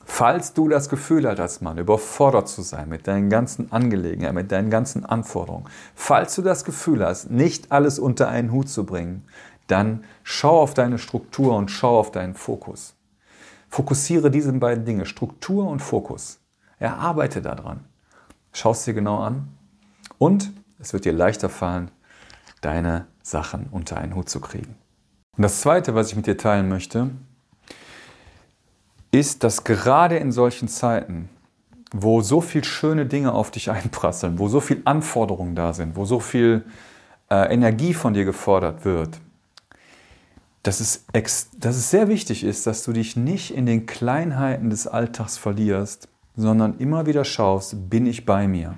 falls 0.05 0.53
du 0.53 0.69
das 0.69 0.87
Gefühl 0.87 1.27
hast, 1.27 1.39
als 1.39 1.61
Mann 1.61 1.77
überfordert 1.77 2.47
zu 2.47 2.61
sein 2.61 2.87
mit 2.87 3.07
deinen 3.07 3.29
ganzen 3.29 3.71
Angelegenheiten, 3.71 4.35
mit 4.35 4.51
deinen 4.51 4.69
ganzen 4.69 5.05
Anforderungen, 5.05 5.65
falls 5.95 6.35
du 6.35 6.41
das 6.41 6.63
Gefühl 6.63 7.05
hast, 7.05 7.29
nicht 7.31 7.71
alles 7.71 7.99
unter 7.99 8.29
einen 8.29 8.51
Hut 8.51 8.69
zu 8.69 8.85
bringen, 8.85 9.25
dann 9.67 10.03
schau 10.23 10.61
auf 10.61 10.73
deine 10.73 10.99
Struktur 10.99 11.55
und 11.57 11.71
schau 11.71 11.99
auf 11.99 12.11
deinen 12.11 12.35
Fokus. 12.35 12.95
Fokussiere 13.69 14.31
diese 14.31 14.53
beiden 14.53 14.85
Dinge, 14.85 15.05
Struktur 15.05 15.67
und 15.67 15.81
Fokus. 15.81 16.39
Erarbeite 16.79 17.41
daran. 17.41 17.81
Schau 18.53 18.71
es 18.71 18.85
dir 18.85 18.93
genau 18.93 19.19
an 19.19 19.49
und 20.17 20.51
es 20.79 20.93
wird 20.93 21.05
dir 21.05 21.13
leichter 21.13 21.49
fallen, 21.49 21.91
deine 22.61 23.07
Sachen 23.21 23.67
unter 23.71 23.97
einen 23.97 24.15
Hut 24.15 24.29
zu 24.29 24.39
kriegen. 24.39 24.75
Und 25.35 25.41
das 25.41 25.61
Zweite, 25.61 25.95
was 25.95 26.09
ich 26.09 26.15
mit 26.15 26.27
dir 26.27 26.37
teilen 26.37 26.69
möchte, 26.69 27.09
ist, 29.15 29.43
dass 29.43 29.63
gerade 29.63 30.17
in 30.17 30.31
solchen 30.31 30.67
Zeiten, 30.67 31.29
wo 31.91 32.21
so 32.21 32.41
viele 32.41 32.65
schöne 32.65 33.05
Dinge 33.05 33.33
auf 33.33 33.51
dich 33.51 33.71
einprasseln, 33.71 34.39
wo 34.39 34.47
so 34.47 34.59
viele 34.59 34.81
Anforderungen 34.85 35.55
da 35.55 35.73
sind, 35.73 35.95
wo 35.95 36.05
so 36.05 36.19
viel 36.19 36.65
äh, 37.29 37.53
Energie 37.53 37.93
von 37.93 38.13
dir 38.13 38.25
gefordert 38.25 38.83
wird, 38.83 39.19
dass 40.63 40.79
es, 40.79 41.05
dass 41.13 41.75
es 41.75 41.89
sehr 41.91 42.07
wichtig 42.07 42.43
ist, 42.43 42.67
dass 42.67 42.83
du 42.83 42.91
dich 42.91 43.15
nicht 43.15 43.55
in 43.55 43.65
den 43.65 43.85
Kleinheiten 43.85 44.69
des 44.69 44.87
Alltags 44.87 45.37
verlierst, 45.37 46.09
sondern 46.35 46.77
immer 46.79 47.05
wieder 47.05 47.23
schaust, 47.23 47.89
bin 47.89 48.05
ich 48.05 48.25
bei 48.25 48.47
mir? 48.47 48.77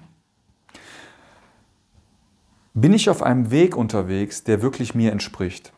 Bin 2.74 2.94
ich 2.94 3.10
auf 3.10 3.24
einem 3.24 3.50
Weg 3.50 3.76
unterwegs, 3.76 4.44
der 4.44 4.62
wirklich 4.62 4.94
mir 4.94 5.12
entspricht? 5.12 5.74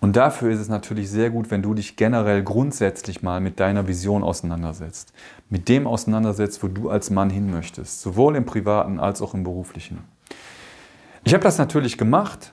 Und 0.00 0.16
dafür 0.16 0.50
ist 0.50 0.60
es 0.60 0.68
natürlich 0.68 1.10
sehr 1.10 1.30
gut, 1.30 1.50
wenn 1.50 1.62
du 1.62 1.74
dich 1.74 1.96
generell 1.96 2.42
grundsätzlich 2.44 3.22
mal 3.22 3.40
mit 3.40 3.58
deiner 3.58 3.88
Vision 3.88 4.22
auseinandersetzt. 4.22 5.12
Mit 5.50 5.68
dem 5.68 5.86
auseinandersetzt, 5.86 6.62
wo 6.62 6.68
du 6.68 6.88
als 6.88 7.10
Mann 7.10 7.30
hin 7.30 7.50
möchtest. 7.50 8.00
Sowohl 8.02 8.36
im 8.36 8.44
privaten 8.44 9.00
als 9.00 9.20
auch 9.22 9.34
im 9.34 9.42
beruflichen. 9.42 9.98
Ich 11.24 11.34
habe 11.34 11.42
das 11.42 11.58
natürlich 11.58 11.98
gemacht 11.98 12.52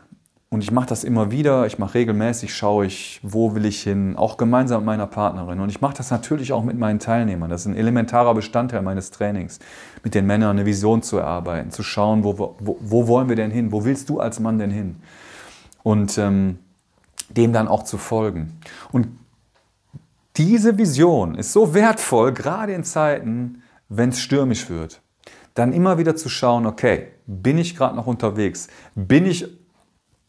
und 0.50 0.62
ich 0.62 0.72
mache 0.72 0.88
das 0.88 1.04
immer 1.04 1.30
wieder. 1.30 1.68
Ich 1.68 1.78
mache 1.78 1.94
regelmäßig, 1.96 2.56
schaue 2.56 2.88
ich, 2.88 3.20
wo 3.22 3.54
will 3.54 3.66
ich 3.66 3.84
hin, 3.84 4.16
auch 4.16 4.38
gemeinsam 4.38 4.82
mit 4.82 4.88
meiner 4.88 5.06
Partnerin. 5.06 5.60
Und 5.60 5.70
ich 5.70 5.82
mache 5.82 5.96
das 5.96 6.10
natürlich 6.10 6.52
auch 6.52 6.64
mit 6.64 6.80
meinen 6.80 6.98
Teilnehmern. 6.98 7.52
Das 7.52 7.62
ist 7.62 7.68
ein 7.68 7.75
elementarer 7.75 8.34
Bestandteil 8.34 8.82
meines 8.82 9.12
Trainings, 9.12 9.60
mit 10.04 10.16
den 10.16 10.25
Männern 10.25 10.58
eine 10.58 10.66
Vision 10.66 11.04
zu 11.04 11.18
erarbeiten, 11.18 11.70
zu 11.70 11.84
schauen, 11.84 12.24
wo, 12.24 12.56
wo, 12.60 12.78
wo 12.80 13.08
wollen 13.08 13.30
wir 13.30 13.36
denn 13.36 13.52
hin, 13.52 13.72
wo 13.72 13.86
willst 13.86 14.10
du 14.10 14.20
als 14.20 14.40
Mann 14.40 14.58
denn 14.58 14.72
hin? 14.72 14.96
Und 15.84 16.18
ähm, 16.18 16.58
dem 17.29 17.53
dann 17.53 17.67
auch 17.67 17.84
zu 17.84 17.98
folgen. 17.98 18.60
Und 18.91 19.08
diese 20.38 20.77
Vision 20.77 21.36
ist 21.36 21.53
so 21.53 21.74
wertvoll, 21.74 22.34
gerade 22.34 22.74
in 22.74 22.84
Zeiten, 22.84 23.63
wenn 23.89 24.10
es 24.10 24.20
stürmisch 24.20 24.70
wird. 24.70 25.01
Dann 25.53 25.72
immer 25.72 25.98
wieder 25.98 26.15
zu 26.15 26.27
schauen, 26.27 26.65
okay, 26.65 27.08
bin 27.25 27.58
ich 27.58 27.75
gerade 27.75 27.96
noch 27.96 28.08
unterwegs? 28.08 28.67
Bin 28.96 29.25
ich 29.25 29.48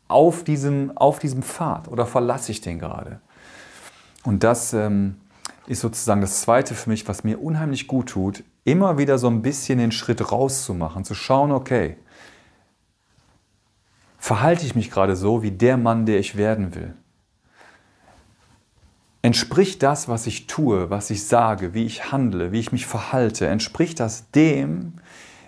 auf 0.08 0.44
diesem, 0.44 0.96
auf 0.96 1.18
diesem 1.18 1.42
Pfad 1.42 1.88
oder 1.88 2.06
verlasse 2.06 2.52
ich 2.52 2.60
den 2.60 2.78
gerade? 2.78 3.20
Und 4.24 4.44
das 4.44 4.72
ähm, 4.72 5.16
ist 5.66 5.80
sozusagen 5.80 6.20
das 6.20 6.42
Zweite 6.42 6.74
für 6.74 6.90
mich, 6.90 7.08
was 7.08 7.24
mir 7.24 7.42
unheimlich 7.42 7.86
gut 7.86 8.10
tut, 8.10 8.44
immer 8.64 8.98
wieder 8.98 9.18
so 9.18 9.28
ein 9.28 9.42
bisschen 9.42 9.78
den 9.78 9.92
Schritt 9.92 10.32
rauszumachen, 10.32 11.04
zu 11.04 11.14
schauen, 11.14 11.52
okay, 11.52 11.96
verhalte 14.26 14.66
ich 14.66 14.74
mich 14.74 14.90
gerade 14.90 15.14
so 15.14 15.44
wie 15.44 15.52
der 15.52 15.76
Mann, 15.76 16.04
der 16.04 16.18
ich 16.18 16.36
werden 16.36 16.74
will? 16.74 16.94
Entspricht 19.22 19.84
das, 19.84 20.08
was 20.08 20.26
ich 20.26 20.48
tue, 20.48 20.90
was 20.90 21.10
ich 21.10 21.24
sage, 21.24 21.74
wie 21.74 21.86
ich 21.86 22.10
handle, 22.10 22.50
wie 22.50 22.58
ich 22.58 22.72
mich 22.72 22.86
verhalte, 22.86 23.46
entspricht 23.46 24.00
das 24.00 24.32
dem, 24.32 24.94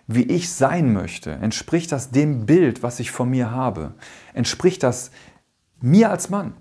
wie 0.07 0.23
ich 0.23 0.53
sein 0.53 0.93
möchte? 0.93 1.33
Entspricht 1.33 1.91
das 1.91 2.13
dem 2.13 2.47
Bild, 2.47 2.85
was 2.85 3.01
ich 3.01 3.11
von 3.11 3.29
mir 3.29 3.51
habe? 3.51 3.95
Entspricht 4.33 4.85
das 4.85 5.11
mir 5.81 6.11
als 6.11 6.31
Mann? 6.31 6.55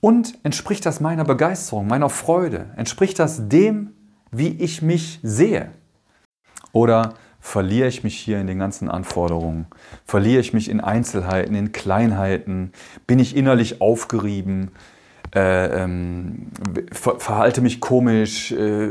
Und 0.00 0.38
entspricht 0.44 0.86
das 0.86 1.00
meiner 1.00 1.24
Begeisterung, 1.24 1.88
meiner 1.88 2.08
Freude? 2.08 2.70
Entspricht 2.76 3.18
das 3.18 3.50
dem, 3.50 3.92
wie 4.30 4.48
ich 4.48 4.80
mich 4.80 5.20
sehe? 5.22 5.72
Oder 6.72 7.12
verliere 7.46 7.86
ich 7.86 8.02
mich 8.02 8.18
hier 8.18 8.40
in 8.40 8.48
den 8.48 8.58
ganzen 8.58 8.90
Anforderungen? 8.90 9.66
Verliere 10.04 10.40
ich 10.40 10.52
mich 10.52 10.68
in 10.68 10.80
Einzelheiten, 10.80 11.54
in 11.54 11.70
Kleinheiten? 11.70 12.72
Bin 13.06 13.20
ich 13.20 13.36
innerlich 13.36 13.80
aufgerieben? 13.80 14.72
Äh, 15.32 15.82
ähm, 15.82 16.48
ver 16.90 17.20
verhalte 17.20 17.60
mich 17.60 17.80
komisch? 17.80 18.50
Äh, 18.50 18.90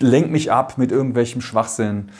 lenk 0.00 0.32
mich 0.32 0.50
ab 0.50 0.78
mit 0.78 0.90
irgendwelchem 0.90 1.42
Schwachsinn, 1.42 2.10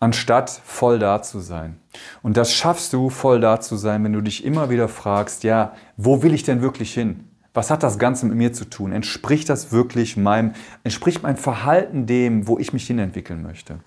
anstatt 0.00 0.50
voll 0.64 0.98
da 0.98 1.22
zu 1.22 1.38
sein. 1.38 1.78
Und 2.20 2.36
das 2.36 2.52
schaffst 2.52 2.92
du, 2.92 3.10
voll 3.10 3.40
da 3.40 3.60
zu 3.60 3.76
sein, 3.76 4.02
wenn 4.02 4.12
du 4.12 4.22
dich 4.22 4.44
immer 4.44 4.70
wieder 4.70 4.88
fragst, 4.88 5.44
ja, 5.44 5.72
wo 5.96 6.24
will 6.24 6.34
ich 6.34 6.42
denn 6.42 6.62
wirklich 6.62 6.92
hin? 6.92 7.28
Was 7.54 7.70
hat 7.70 7.82
das 7.82 7.98
Ganze 7.98 8.26
mit 8.26 8.36
mir 8.36 8.52
zu 8.52 8.64
tun? 8.64 8.92
Entspricht 8.92 9.48
das 9.48 9.72
wirklich 9.72 10.16
meinem, 10.16 10.52
entspricht 10.84 11.22
mein 11.22 11.36
Verhalten 11.36 12.06
dem, 12.06 12.46
wo 12.46 12.58
ich 12.58 12.72
mich 12.72 12.86
hinentwickeln 12.86 13.42
möchte? 13.42 13.80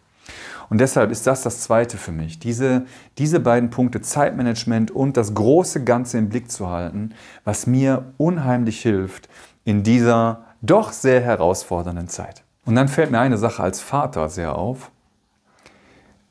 Und 0.70 0.80
deshalb 0.80 1.12
ist 1.12 1.28
das 1.28 1.44
das 1.44 1.62
Zweite 1.62 1.98
für 1.98 2.12
mich, 2.12 2.40
diese, 2.40 2.86
diese 3.18 3.40
beiden 3.40 3.70
Punkte 3.70 4.02
Zeitmanagement 4.02 4.92
und 4.92 5.18
das 5.18 5.34
große 5.34 5.84
Ganze 5.84 6.18
im 6.18 6.30
Blick 6.30 6.52
zu 6.52 6.70
halten, 6.70 7.14
was 7.44 7.68
mir 7.68 8.14
unheimlich 8.18 8.82
hilft 8.82 9.30
in 9.64 9.84
dieser 9.84 10.46
doch 10.62 10.92
sehr 10.92 11.22
herausfordernden 11.22 12.08
Zeit. 12.08 12.44
Und 12.66 12.76
dann 12.76 12.88
fällt 12.88 13.12
mir 13.12 13.20
eine 13.20 13.38
Sache 13.38 13.62
als 13.62 13.80
Vater 13.80 14.30
sehr 14.30 14.56
auf, 14.56 14.92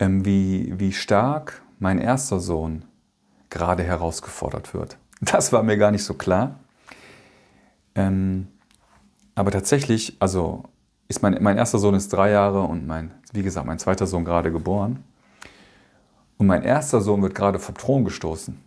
ähm, 0.01 0.25
wie, 0.25 0.75
wie 0.77 0.93
stark 0.93 1.63
mein 1.79 1.99
erster 1.99 2.41
Sohn 2.41 2.85
gerade 3.51 3.85
herausgefordert 3.85 4.75
wird. 4.75 4.97
Das 5.21 5.53
war 5.53 5.63
mir 5.63 5.79
gar 5.79 5.93
nicht 5.93 6.05
so 6.05 6.15
klar. 6.15 6.57
Ähm, 7.95 8.49
aber 9.35 9.51
tatsächlich, 9.51 10.17
also 10.21 10.65
ist 11.09 11.23
mein, 11.23 11.39
mein 11.43 11.57
erster 11.57 11.79
Sohn 11.79 11.95
ist 11.95 12.13
drei 12.13 12.31
Jahre 12.31 12.63
und 12.63 12.87
mein, 12.87 13.13
wie 13.33 13.43
gesagt, 13.43 13.67
mein 13.67 13.79
zweiter 13.79 14.07
Sohn 14.07 14.25
gerade 14.25 14.51
geboren. 14.51 15.05
Und 16.39 16.47
mein 16.47 16.63
erster 16.63 17.01
Sohn 17.01 17.23
wird 17.23 17.35
gerade 17.35 17.59
vom 17.59 17.77
Thron 17.77 18.05
gestoßen. 18.05 18.59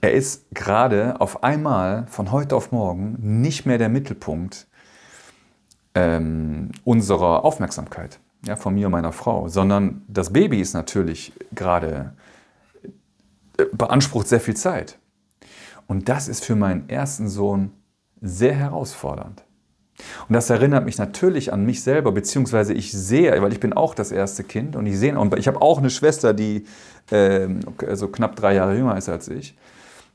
Er 0.00 0.12
ist 0.12 0.46
gerade 0.52 1.20
auf 1.20 1.44
einmal 1.44 2.06
von 2.08 2.32
heute 2.32 2.56
auf 2.56 2.72
morgen 2.72 3.16
nicht 3.20 3.66
mehr 3.66 3.78
der 3.78 3.88
Mittelpunkt 3.88 4.66
ähm, 5.94 6.70
unserer 6.84 7.44
Aufmerksamkeit, 7.44 8.18
ja, 8.44 8.56
von 8.56 8.74
mir 8.74 8.86
und 8.86 8.92
meiner 8.92 9.12
Frau, 9.12 9.48
sondern 9.48 10.02
das 10.08 10.32
Baby 10.32 10.60
ist 10.60 10.74
natürlich 10.74 11.32
gerade, 11.54 12.14
äh, 13.58 13.64
beansprucht 13.72 14.26
sehr 14.26 14.40
viel 14.40 14.56
Zeit. 14.56 14.98
Und 15.92 16.08
das 16.08 16.26
ist 16.26 16.42
für 16.42 16.56
meinen 16.56 16.88
ersten 16.88 17.28
Sohn 17.28 17.70
sehr 18.22 18.54
herausfordernd. 18.54 19.44
Und 20.26 20.32
das 20.32 20.48
erinnert 20.48 20.86
mich 20.86 20.96
natürlich 20.96 21.52
an 21.52 21.66
mich 21.66 21.82
selber, 21.82 22.12
beziehungsweise 22.12 22.72
ich 22.72 22.92
sehe, 22.92 23.42
weil 23.42 23.52
ich 23.52 23.60
bin 23.60 23.74
auch 23.74 23.94
das 23.94 24.10
erste 24.10 24.42
Kind 24.42 24.74
und 24.74 24.86
ich 24.86 24.98
sehe, 24.98 25.18
und 25.18 25.38
ich 25.38 25.46
habe 25.48 25.60
auch 25.60 25.76
eine 25.76 25.90
Schwester, 25.90 26.32
die 26.32 26.64
äh, 27.10 27.46
so 27.92 28.08
knapp 28.08 28.36
drei 28.36 28.54
Jahre 28.54 28.74
jünger 28.74 28.96
ist 28.96 29.10
als 29.10 29.28
ich. 29.28 29.54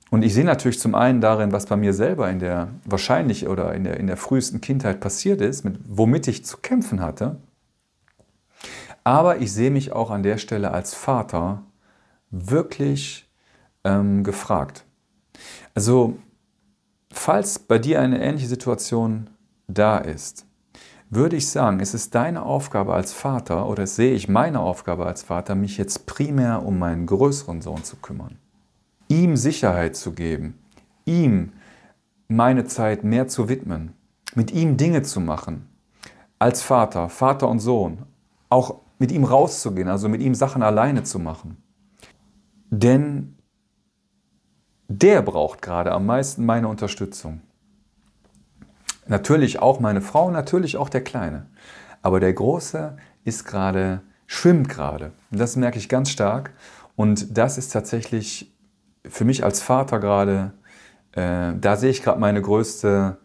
Und 0.10 0.24
ich 0.24 0.34
sehe 0.34 0.46
natürlich 0.46 0.80
zum 0.80 0.96
einen 0.96 1.22
darin, 1.22 1.52
was 1.52 1.68
bei 1.68 1.76
mir 1.76 1.94
selber 1.94 2.28
in 2.28 2.40
der 2.40 2.70
wahrscheinlich 2.84 3.48
oder 3.48 3.76
in 3.76 3.84
der, 3.84 4.00
in 4.00 4.08
der 4.08 4.18
frühesten 4.18 4.62
Kindheit 4.62 5.00
passiert 5.00 5.42
ist, 5.42 5.64
mit, 5.64 5.78
womit 5.88 6.28
ich 6.28 6.44
zu 6.44 6.58
kämpfen 6.58 7.02
hatte. 7.02 7.38
Aber 9.04 9.38
ich 9.38 9.54
sehe 9.54 9.70
mich 9.70 9.92
auch 9.92 10.10
an 10.10 10.24
der 10.24 10.40
Stelle 10.40 10.72
als 10.72 10.96
Vater 10.96 11.62
wirklich 12.32 13.30
ähm, 13.84 14.24
gefragt. 14.24 14.87
Also, 15.78 16.18
falls 17.12 17.60
bei 17.60 17.78
dir 17.78 18.02
eine 18.02 18.20
ähnliche 18.20 18.48
Situation 18.48 19.30
da 19.68 20.00
ist, 20.00 20.48
würde 21.12 21.36
ich 21.36 21.50
sagen, 21.50 21.82
es 21.82 21.94
ist 21.94 22.16
deine 22.16 22.42
Aufgabe 22.42 22.96
als 22.96 23.14
Vater 23.14 23.70
oder 23.70 23.86
sehe 23.86 24.16
ich 24.16 24.28
meine 24.28 24.60
Aufgabe 24.60 25.06
als 25.06 25.22
Vater, 25.22 25.54
mich 25.54 25.78
jetzt 25.78 26.08
primär 26.08 26.66
um 26.66 26.80
meinen 26.80 27.06
größeren 27.06 27.62
Sohn 27.62 27.84
zu 27.84 27.98
kümmern. 27.98 28.40
Ihm 29.08 29.38
Sicherheit 29.38 29.96
zu 29.96 30.14
geben, 30.14 30.58
ihm 31.06 31.52
meine 32.28 32.66
Zeit 32.66 33.04
mehr 33.04 33.28
zu 33.28 33.48
widmen, 33.48 33.94
mit 34.34 34.50
ihm 34.50 34.78
Dinge 34.78 35.04
zu 35.04 35.20
machen, 35.20 35.70
als 36.40 36.64
Vater, 36.64 37.08
Vater 37.08 37.48
und 37.48 37.60
Sohn, 37.60 38.00
auch 38.50 38.80
mit 38.98 39.12
ihm 39.12 39.26
rauszugehen, 39.26 39.90
also 39.90 40.10
mit 40.10 40.22
ihm 40.22 40.34
Sachen 40.34 40.64
alleine 40.64 41.04
zu 41.04 41.20
machen. 41.20 41.58
Denn 42.72 43.37
der 44.88 45.22
braucht 45.22 45.62
gerade 45.62 45.92
am 45.92 46.06
meisten 46.06 46.46
meine 46.46 46.68
Unterstützung. 46.68 47.42
Natürlich 49.08 49.60
auch 49.60 49.80
meine 49.80 50.02
Frau, 50.02 50.32
natürlich 50.32 50.78
auch 50.78 50.90
der 50.90 51.04
Kleine. 51.04 51.46
Aber 52.02 52.20
der 52.20 52.34
Große 52.34 52.98
ist 53.24 53.46
gerade 53.46 54.02
schwimmt 54.28 54.70
gerade. 54.70 55.12
Das 55.32 55.56
merke 55.56 55.78
ich 55.78 55.90
ganz 55.90 56.10
stark. 56.10 56.52
Und 56.96 57.38
das 57.38 57.58
ist 57.58 57.72
tatsächlich 57.72 58.54
für 59.06 59.26
mich 59.26 59.44
als 59.44 59.62
Vater 59.62 60.00
gerade, 60.00 60.52
äh, 61.14 61.54
da 61.60 61.76
sehe 61.78 61.90
ich 61.90 62.04
gerade 62.04 62.20
meine 62.20 62.42
größte 62.42 63.18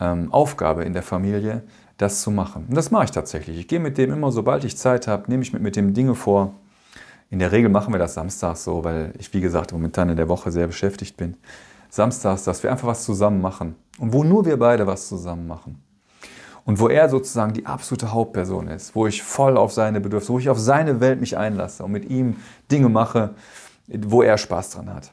ähm, 0.00 0.32
Aufgabe 0.32 0.84
in 0.84 0.92
der 0.92 1.02
Familie, 1.02 1.62
das 1.98 2.22
zu 2.22 2.30
machen. 2.30 2.66
Und 2.68 2.76
das 2.76 2.90
mache 2.90 3.04
ich 3.04 3.10
tatsächlich. 3.10 3.58
Ich 3.58 3.68
gehe 3.68 3.80
mit 3.80 3.98
dem 3.98 4.12
immer, 4.12 4.32
sobald 4.32 4.64
ich 4.64 4.76
Zeit 4.76 5.06
habe, 5.06 5.30
nehme 5.30 5.42
ich 5.42 5.52
mit, 5.52 5.62
mit 5.62 5.76
dem 5.76 5.94
Dinge 5.94 6.14
vor. 6.14 6.54
In 7.30 7.38
der 7.38 7.52
Regel 7.52 7.70
machen 7.70 7.92
wir 7.92 7.98
das 7.98 8.14
samstags 8.14 8.64
so, 8.64 8.84
weil 8.84 9.12
ich, 9.18 9.32
wie 9.34 9.40
gesagt, 9.40 9.72
momentan 9.72 10.08
in 10.08 10.16
der 10.16 10.28
Woche 10.28 10.50
sehr 10.50 10.66
beschäftigt 10.66 11.16
bin. 11.16 11.36
Samstags, 11.90 12.44
dass 12.44 12.62
wir 12.62 12.70
einfach 12.70 12.86
was 12.86 13.04
zusammen 13.04 13.40
machen. 13.40 13.74
Und 13.98 14.12
wo 14.12 14.22
nur 14.22 14.44
wir 14.44 14.58
beide 14.58 14.86
was 14.86 15.08
zusammen 15.08 15.46
machen. 15.46 15.82
Und 16.64 16.80
wo 16.80 16.88
er 16.88 17.08
sozusagen 17.08 17.52
die 17.52 17.66
absolute 17.66 18.12
Hauptperson 18.12 18.68
ist, 18.68 18.94
wo 18.94 19.06
ich 19.06 19.22
voll 19.22 19.56
auf 19.56 19.72
seine 19.72 20.00
Bedürfnisse, 20.00 20.32
wo 20.32 20.38
ich 20.38 20.50
auf 20.50 20.58
seine 20.58 21.00
Welt 21.00 21.20
mich 21.20 21.36
einlasse 21.36 21.84
und 21.84 21.92
mit 21.92 22.10
ihm 22.10 22.36
Dinge 22.70 22.88
mache, 22.88 23.34
wo 23.86 24.22
er 24.22 24.36
Spaß 24.36 24.70
dran 24.70 24.92
hat. 24.92 25.12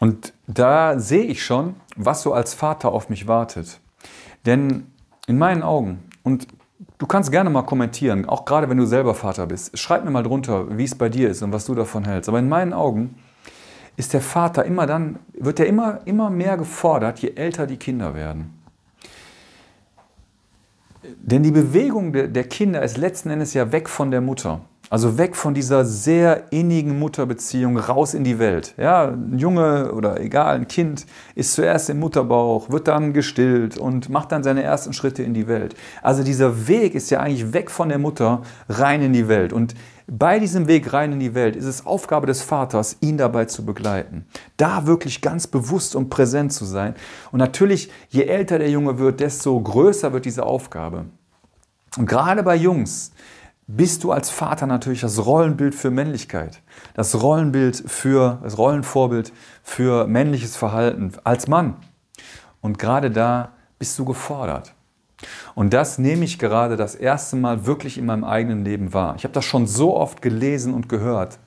Und 0.00 0.32
da 0.46 0.98
sehe 0.98 1.24
ich 1.24 1.44
schon, 1.44 1.76
was 1.94 2.22
so 2.22 2.32
als 2.32 2.54
Vater 2.54 2.90
auf 2.90 3.08
mich 3.08 3.28
wartet. 3.28 3.80
Denn 4.46 4.86
in 5.26 5.38
meinen 5.38 5.62
Augen, 5.62 6.02
und 6.22 6.48
du 7.02 7.08
kannst 7.08 7.32
gerne 7.32 7.50
mal 7.50 7.62
kommentieren, 7.62 8.28
auch 8.28 8.44
gerade 8.44 8.70
wenn 8.70 8.76
du 8.76 8.86
selber 8.86 9.16
Vater 9.16 9.48
bist, 9.48 9.76
schreib 9.76 10.04
mir 10.04 10.12
mal 10.12 10.22
drunter, 10.22 10.78
wie 10.78 10.84
es 10.84 10.94
bei 10.94 11.08
dir 11.08 11.30
ist 11.30 11.42
und 11.42 11.52
was 11.52 11.64
du 11.64 11.74
davon 11.74 12.04
hältst. 12.04 12.28
Aber 12.28 12.38
in 12.38 12.48
meinen 12.48 12.72
Augen 12.72 13.16
ist 13.96 14.12
der 14.12 14.20
Vater 14.20 14.64
immer 14.64 14.86
dann, 14.86 15.18
wird 15.32 15.58
er 15.58 15.66
immer, 15.66 15.98
immer 16.04 16.30
mehr 16.30 16.56
gefordert, 16.56 17.18
je 17.18 17.32
älter 17.34 17.66
die 17.66 17.76
Kinder 17.76 18.14
werden. 18.14 18.56
Denn 21.02 21.42
die 21.42 21.50
Bewegung 21.50 22.12
der 22.12 22.44
Kinder 22.44 22.80
ist 22.82 22.96
letzten 22.96 23.30
Endes 23.30 23.52
ja 23.52 23.72
weg 23.72 23.88
von 23.88 24.12
der 24.12 24.20
Mutter. 24.20 24.60
Also 24.92 25.16
weg 25.16 25.36
von 25.36 25.54
dieser 25.54 25.86
sehr 25.86 26.52
innigen 26.52 26.98
Mutterbeziehung 26.98 27.78
raus 27.78 28.12
in 28.12 28.24
die 28.24 28.38
Welt. 28.38 28.74
Ja, 28.76 29.08
ein 29.08 29.38
Junge 29.38 29.90
oder 29.94 30.20
egal, 30.20 30.54
ein 30.56 30.68
Kind 30.68 31.06
ist 31.34 31.54
zuerst 31.54 31.88
im 31.88 31.98
Mutterbauch, 31.98 32.68
wird 32.68 32.88
dann 32.88 33.14
gestillt 33.14 33.78
und 33.78 34.10
macht 34.10 34.32
dann 34.32 34.42
seine 34.42 34.62
ersten 34.62 34.92
Schritte 34.92 35.22
in 35.22 35.32
die 35.32 35.48
Welt. 35.48 35.76
Also 36.02 36.22
dieser 36.22 36.68
Weg 36.68 36.94
ist 36.94 37.08
ja 37.08 37.20
eigentlich 37.20 37.54
weg 37.54 37.70
von 37.70 37.88
der 37.88 37.96
Mutter 37.96 38.42
rein 38.68 39.00
in 39.00 39.14
die 39.14 39.28
Welt. 39.28 39.54
Und 39.54 39.74
bei 40.08 40.38
diesem 40.38 40.68
Weg 40.68 40.92
rein 40.92 41.12
in 41.12 41.20
die 41.20 41.34
Welt 41.34 41.56
ist 41.56 41.64
es 41.64 41.86
Aufgabe 41.86 42.26
des 42.26 42.42
Vaters, 42.42 42.98
ihn 43.00 43.16
dabei 43.16 43.46
zu 43.46 43.64
begleiten. 43.64 44.26
Da 44.58 44.86
wirklich 44.86 45.22
ganz 45.22 45.46
bewusst 45.46 45.96
und 45.96 46.10
präsent 46.10 46.52
zu 46.52 46.66
sein. 46.66 46.94
Und 47.30 47.38
natürlich, 47.38 47.90
je 48.10 48.24
älter 48.24 48.58
der 48.58 48.68
Junge 48.68 48.98
wird, 48.98 49.20
desto 49.20 49.58
größer 49.58 50.12
wird 50.12 50.26
diese 50.26 50.44
Aufgabe. 50.44 51.06
Und 51.96 52.04
gerade 52.04 52.42
bei 52.42 52.56
Jungs 52.56 53.12
bist 53.66 54.04
du 54.04 54.12
als 54.12 54.30
Vater 54.30 54.66
natürlich 54.66 55.00
das 55.00 55.24
Rollenbild 55.24 55.74
für 55.74 55.90
Männlichkeit, 55.90 56.60
das 56.94 57.22
Rollenbild 57.22 57.84
für, 57.86 58.38
das 58.42 58.58
Rollenvorbild 58.58 59.32
für 59.62 60.06
männliches 60.06 60.56
Verhalten 60.56 61.12
als 61.24 61.48
Mann. 61.48 61.76
Und 62.60 62.78
gerade 62.78 63.10
da 63.10 63.52
bist 63.78 63.98
du 63.98 64.04
gefordert. 64.04 64.74
Und 65.54 65.72
das 65.72 65.98
nehme 65.98 66.24
ich 66.24 66.38
gerade 66.38 66.76
das 66.76 66.94
erste 66.94 67.36
Mal 67.36 67.66
wirklich 67.66 67.98
in 67.98 68.06
meinem 68.06 68.24
eigenen 68.24 68.64
Leben 68.64 68.92
wahr. 68.92 69.14
Ich 69.16 69.24
habe 69.24 69.34
das 69.34 69.44
schon 69.44 69.66
so 69.66 69.96
oft 69.96 70.22
gelesen 70.22 70.74
und 70.74 70.88
gehört. 70.88 71.38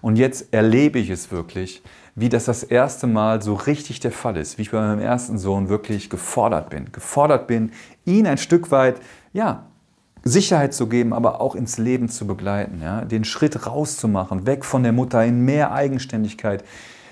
Und 0.00 0.16
jetzt 0.16 0.52
erlebe 0.52 0.98
ich 0.98 1.10
es 1.10 1.30
wirklich, 1.30 1.82
wie 2.14 2.28
das 2.28 2.46
das 2.46 2.62
erste 2.62 3.06
Mal 3.06 3.42
so 3.42 3.54
richtig 3.54 4.00
der 4.00 4.12
Fall 4.12 4.36
ist, 4.36 4.58
wie 4.58 4.62
ich 4.62 4.70
bei 4.70 4.80
meinem 4.80 5.00
ersten 5.00 5.38
Sohn 5.38 5.68
wirklich 5.68 6.10
gefordert 6.10 6.70
bin. 6.70 6.90
Gefordert 6.92 7.46
bin, 7.46 7.72
ihn 8.04 8.26
ein 8.26 8.38
Stück 8.38 8.70
weit, 8.70 9.00
ja, 9.32 9.66
Sicherheit 10.24 10.74
zu 10.74 10.88
geben, 10.88 11.12
aber 11.12 11.40
auch 11.40 11.54
ins 11.54 11.78
Leben 11.78 12.08
zu 12.08 12.26
begleiten, 12.26 12.80
ja? 12.82 13.04
den 13.04 13.24
Schritt 13.24 13.66
rauszumachen, 13.66 14.46
weg 14.46 14.64
von 14.64 14.82
der 14.82 14.92
Mutter 14.92 15.24
in 15.24 15.44
mehr 15.44 15.72
Eigenständigkeit. 15.72 16.64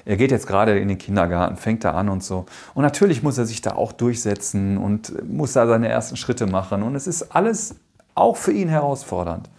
Er 0.04 0.16
geht 0.16 0.30
jetzt 0.30 0.46
gerade 0.46 0.78
in 0.78 0.88
den 0.88 0.98
Kindergarten, 0.98 1.56
fängt 1.56 1.84
da 1.84 1.92
an 1.92 2.08
und 2.08 2.22
so. 2.22 2.46
Und 2.74 2.82
natürlich 2.82 3.22
muss 3.22 3.38
er 3.38 3.46
sich 3.46 3.60
da 3.60 3.72
auch 3.72 3.92
durchsetzen 3.92 4.78
und 4.78 5.12
muss 5.28 5.52
da 5.52 5.66
seine 5.66 5.88
ersten 5.88 6.16
Schritte 6.16 6.46
machen. 6.46 6.82
Und 6.82 6.94
es 6.94 7.06
ist 7.06 7.34
alles 7.34 7.76
auch 8.14 8.36
für 8.36 8.52
ihn 8.52 8.68
herausfordernd. 8.68 9.50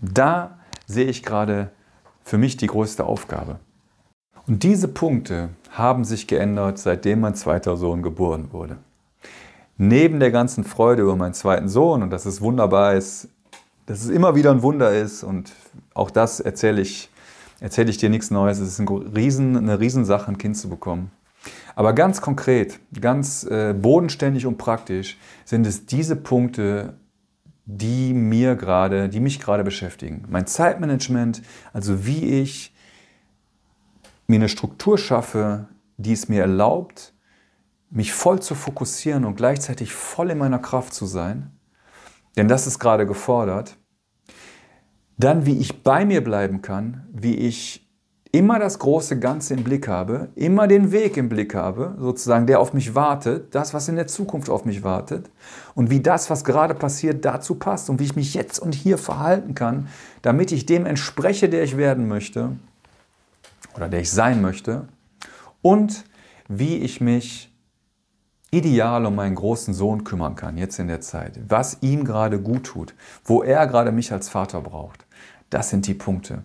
Da 0.00 0.58
sehe 0.86 1.06
ich 1.06 1.22
gerade 1.22 1.70
für 2.22 2.36
mich 2.36 2.58
die 2.58 2.66
größte 2.66 3.04
Aufgabe. 3.04 3.58
Und 4.46 4.62
diese 4.62 4.88
Punkte 4.88 5.48
haben 5.70 6.04
sich 6.04 6.26
geändert, 6.26 6.78
seitdem 6.78 7.20
mein 7.20 7.34
zweiter 7.34 7.76
Sohn 7.76 8.02
geboren 8.02 8.52
wurde 8.52 8.76
neben 9.78 10.20
der 10.20 10.30
ganzen 10.30 10.64
Freude 10.64 11.02
über 11.02 11.16
meinen 11.16 11.34
zweiten 11.34 11.68
Sohn 11.68 12.02
und 12.02 12.10
dass 12.10 12.26
es 12.26 12.40
wunderbar 12.40 12.94
ist, 12.94 13.28
dass 13.86 14.02
es 14.02 14.08
immer 14.08 14.34
wieder 14.34 14.50
ein 14.50 14.62
Wunder 14.62 14.94
ist 14.94 15.22
und 15.22 15.52
auch 15.94 16.10
das 16.10 16.40
erzähle 16.40 16.80
ich, 16.80 17.10
erzähle 17.60 17.90
ich 17.90 17.98
dir 17.98 18.10
nichts 18.10 18.30
Neues. 18.30 18.58
Es 18.58 18.68
ist 18.68 18.78
ein 18.80 18.88
Riesen, 18.88 19.56
eine 19.56 19.78
Riesensache, 19.78 20.28
ein 20.28 20.38
Kind 20.38 20.56
zu 20.56 20.68
bekommen. 20.68 21.10
Aber 21.76 21.92
ganz 21.92 22.20
konkret, 22.20 22.80
ganz 23.00 23.44
äh, 23.44 23.74
bodenständig 23.74 24.46
und 24.46 24.58
praktisch 24.58 25.18
sind 25.44 25.66
es 25.66 25.86
diese 25.86 26.16
Punkte, 26.16 26.94
die 27.66 28.14
mir 28.14 28.56
gerade, 28.56 29.08
die 29.08 29.20
mich 29.20 29.40
gerade 29.40 29.62
beschäftigen. 29.62 30.24
Mein 30.28 30.46
Zeitmanagement, 30.46 31.42
also 31.72 32.06
wie 32.06 32.40
ich 32.40 32.74
mir 34.26 34.36
eine 34.36 34.48
Struktur 34.48 34.98
schaffe, 34.98 35.68
die 35.96 36.12
es 36.12 36.28
mir 36.28 36.42
erlaubt, 36.42 37.12
mich 37.90 38.12
voll 38.12 38.40
zu 38.40 38.54
fokussieren 38.54 39.24
und 39.24 39.36
gleichzeitig 39.36 39.92
voll 39.92 40.30
in 40.30 40.38
meiner 40.38 40.58
Kraft 40.58 40.92
zu 40.94 41.06
sein, 41.06 41.52
denn 42.36 42.48
das 42.48 42.66
ist 42.66 42.78
gerade 42.78 43.06
gefordert, 43.06 43.76
dann 45.18 45.46
wie 45.46 45.58
ich 45.58 45.82
bei 45.82 46.04
mir 46.04 46.22
bleiben 46.22 46.62
kann, 46.62 47.06
wie 47.10 47.34
ich 47.34 47.86
immer 48.32 48.58
das 48.58 48.78
große 48.78 49.18
Ganze 49.18 49.54
im 49.54 49.64
Blick 49.64 49.88
habe, 49.88 50.28
immer 50.34 50.66
den 50.66 50.92
Weg 50.92 51.16
im 51.16 51.30
Blick 51.30 51.54
habe, 51.54 51.96
sozusagen, 51.98 52.46
der 52.46 52.60
auf 52.60 52.74
mich 52.74 52.94
wartet, 52.94 53.54
das, 53.54 53.72
was 53.72 53.88
in 53.88 53.96
der 53.96 54.08
Zukunft 54.08 54.50
auf 54.50 54.66
mich 54.66 54.82
wartet 54.82 55.30
und 55.74 55.88
wie 55.88 56.00
das, 56.00 56.28
was 56.28 56.44
gerade 56.44 56.74
passiert, 56.74 57.24
dazu 57.24 57.54
passt 57.54 57.88
und 57.88 57.98
wie 57.98 58.04
ich 58.04 58.16
mich 58.16 58.34
jetzt 58.34 58.58
und 58.58 58.74
hier 58.74 58.98
verhalten 58.98 59.54
kann, 59.54 59.88
damit 60.20 60.52
ich 60.52 60.66
dem 60.66 60.84
entspreche, 60.84 61.48
der 61.48 61.62
ich 61.62 61.78
werden 61.78 62.08
möchte 62.08 62.52
oder 63.74 63.88
der 63.88 64.00
ich 64.00 64.10
sein 64.10 64.42
möchte 64.42 64.86
und 65.62 66.04
wie 66.48 66.76
ich 66.76 67.00
mich 67.00 67.55
ideal 68.50 69.04
um 69.06 69.14
meinen 69.14 69.34
großen 69.34 69.74
Sohn 69.74 70.04
kümmern 70.04 70.36
kann, 70.36 70.56
jetzt 70.56 70.78
in 70.78 70.88
der 70.88 71.00
Zeit, 71.00 71.40
was 71.48 71.78
ihm 71.82 72.04
gerade 72.04 72.40
gut 72.40 72.64
tut, 72.64 72.94
wo 73.24 73.42
er 73.42 73.66
gerade 73.66 73.92
mich 73.92 74.12
als 74.12 74.28
Vater 74.28 74.60
braucht. 74.60 75.06
Das 75.50 75.70
sind 75.70 75.86
die 75.86 75.94
Punkte. 75.94 76.44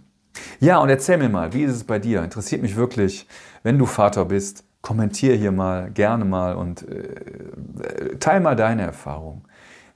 Ja, 0.60 0.80
und 0.80 0.90
erzähl 0.90 1.18
mir 1.18 1.30
mal, 1.30 1.54
wie 1.54 1.64
ist 1.64 1.74
es 1.74 1.84
bei 1.84 2.00
dir? 2.00 2.24
Interessiert 2.24 2.62
mich 2.62 2.76
wirklich, 2.76 3.28
wenn 3.64 3.78
du 3.78 3.86
Vater 3.86 4.26
bist, 4.26 4.64
kommentier 4.82 5.36
hier 5.36 5.52
mal 5.52 5.92
gerne 5.92 6.26
mal 6.26 6.56
und 6.56 6.88
äh, 6.88 8.18
teil 8.18 8.40
mal 8.40 8.56
deine 8.56 8.84
Erfahrung, 8.84 9.48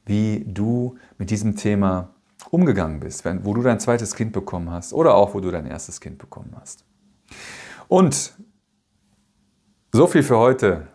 wie 0.05 0.45
du 0.47 0.97
mit 1.17 1.31
diesem 1.31 1.55
Thema 1.55 2.09
umgegangen 2.51 2.99
bist, 2.99 3.25
wenn, 3.25 3.45
wo 3.45 3.53
du 3.53 3.61
dein 3.61 3.79
zweites 3.79 4.15
Kind 4.15 4.31
bekommen 4.31 4.69
hast 4.69 4.93
oder 4.93 5.15
auch 5.15 5.33
wo 5.33 5.39
du 5.39 5.49
dein 5.49 5.65
erstes 5.65 5.99
Kind 5.99 6.19
bekommen 6.19 6.55
hast. 6.59 6.85
Und 7.87 8.33
so 9.91 10.07
viel 10.07 10.23
für 10.23 10.37
heute. 10.37 10.87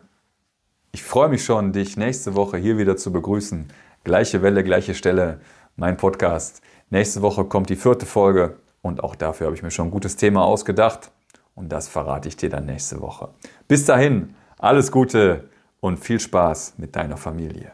Ich 0.92 1.04
freue 1.04 1.28
mich 1.28 1.44
schon, 1.44 1.72
dich 1.72 1.96
nächste 1.96 2.34
Woche 2.34 2.56
hier 2.56 2.76
wieder 2.76 2.96
zu 2.96 3.12
begrüßen. 3.12 3.68
Gleiche 4.02 4.42
Welle, 4.42 4.64
gleiche 4.64 4.94
Stelle, 4.94 5.40
mein 5.76 5.96
Podcast. 5.96 6.62
Nächste 6.90 7.22
Woche 7.22 7.44
kommt 7.44 7.70
die 7.70 7.76
vierte 7.76 8.06
Folge 8.06 8.56
und 8.82 9.04
auch 9.04 9.14
dafür 9.14 9.46
habe 9.46 9.54
ich 9.54 9.62
mir 9.62 9.70
schon 9.70 9.86
ein 9.86 9.92
gutes 9.92 10.16
Thema 10.16 10.42
ausgedacht 10.44 11.12
und 11.54 11.70
das 11.70 11.86
verrate 11.86 12.26
ich 12.28 12.36
dir 12.36 12.50
dann 12.50 12.66
nächste 12.66 13.00
Woche. 13.00 13.28
Bis 13.68 13.84
dahin, 13.84 14.34
alles 14.58 14.90
Gute 14.90 15.48
und 15.78 16.00
viel 16.00 16.18
Spaß 16.18 16.74
mit 16.78 16.96
deiner 16.96 17.16
Familie. 17.16 17.70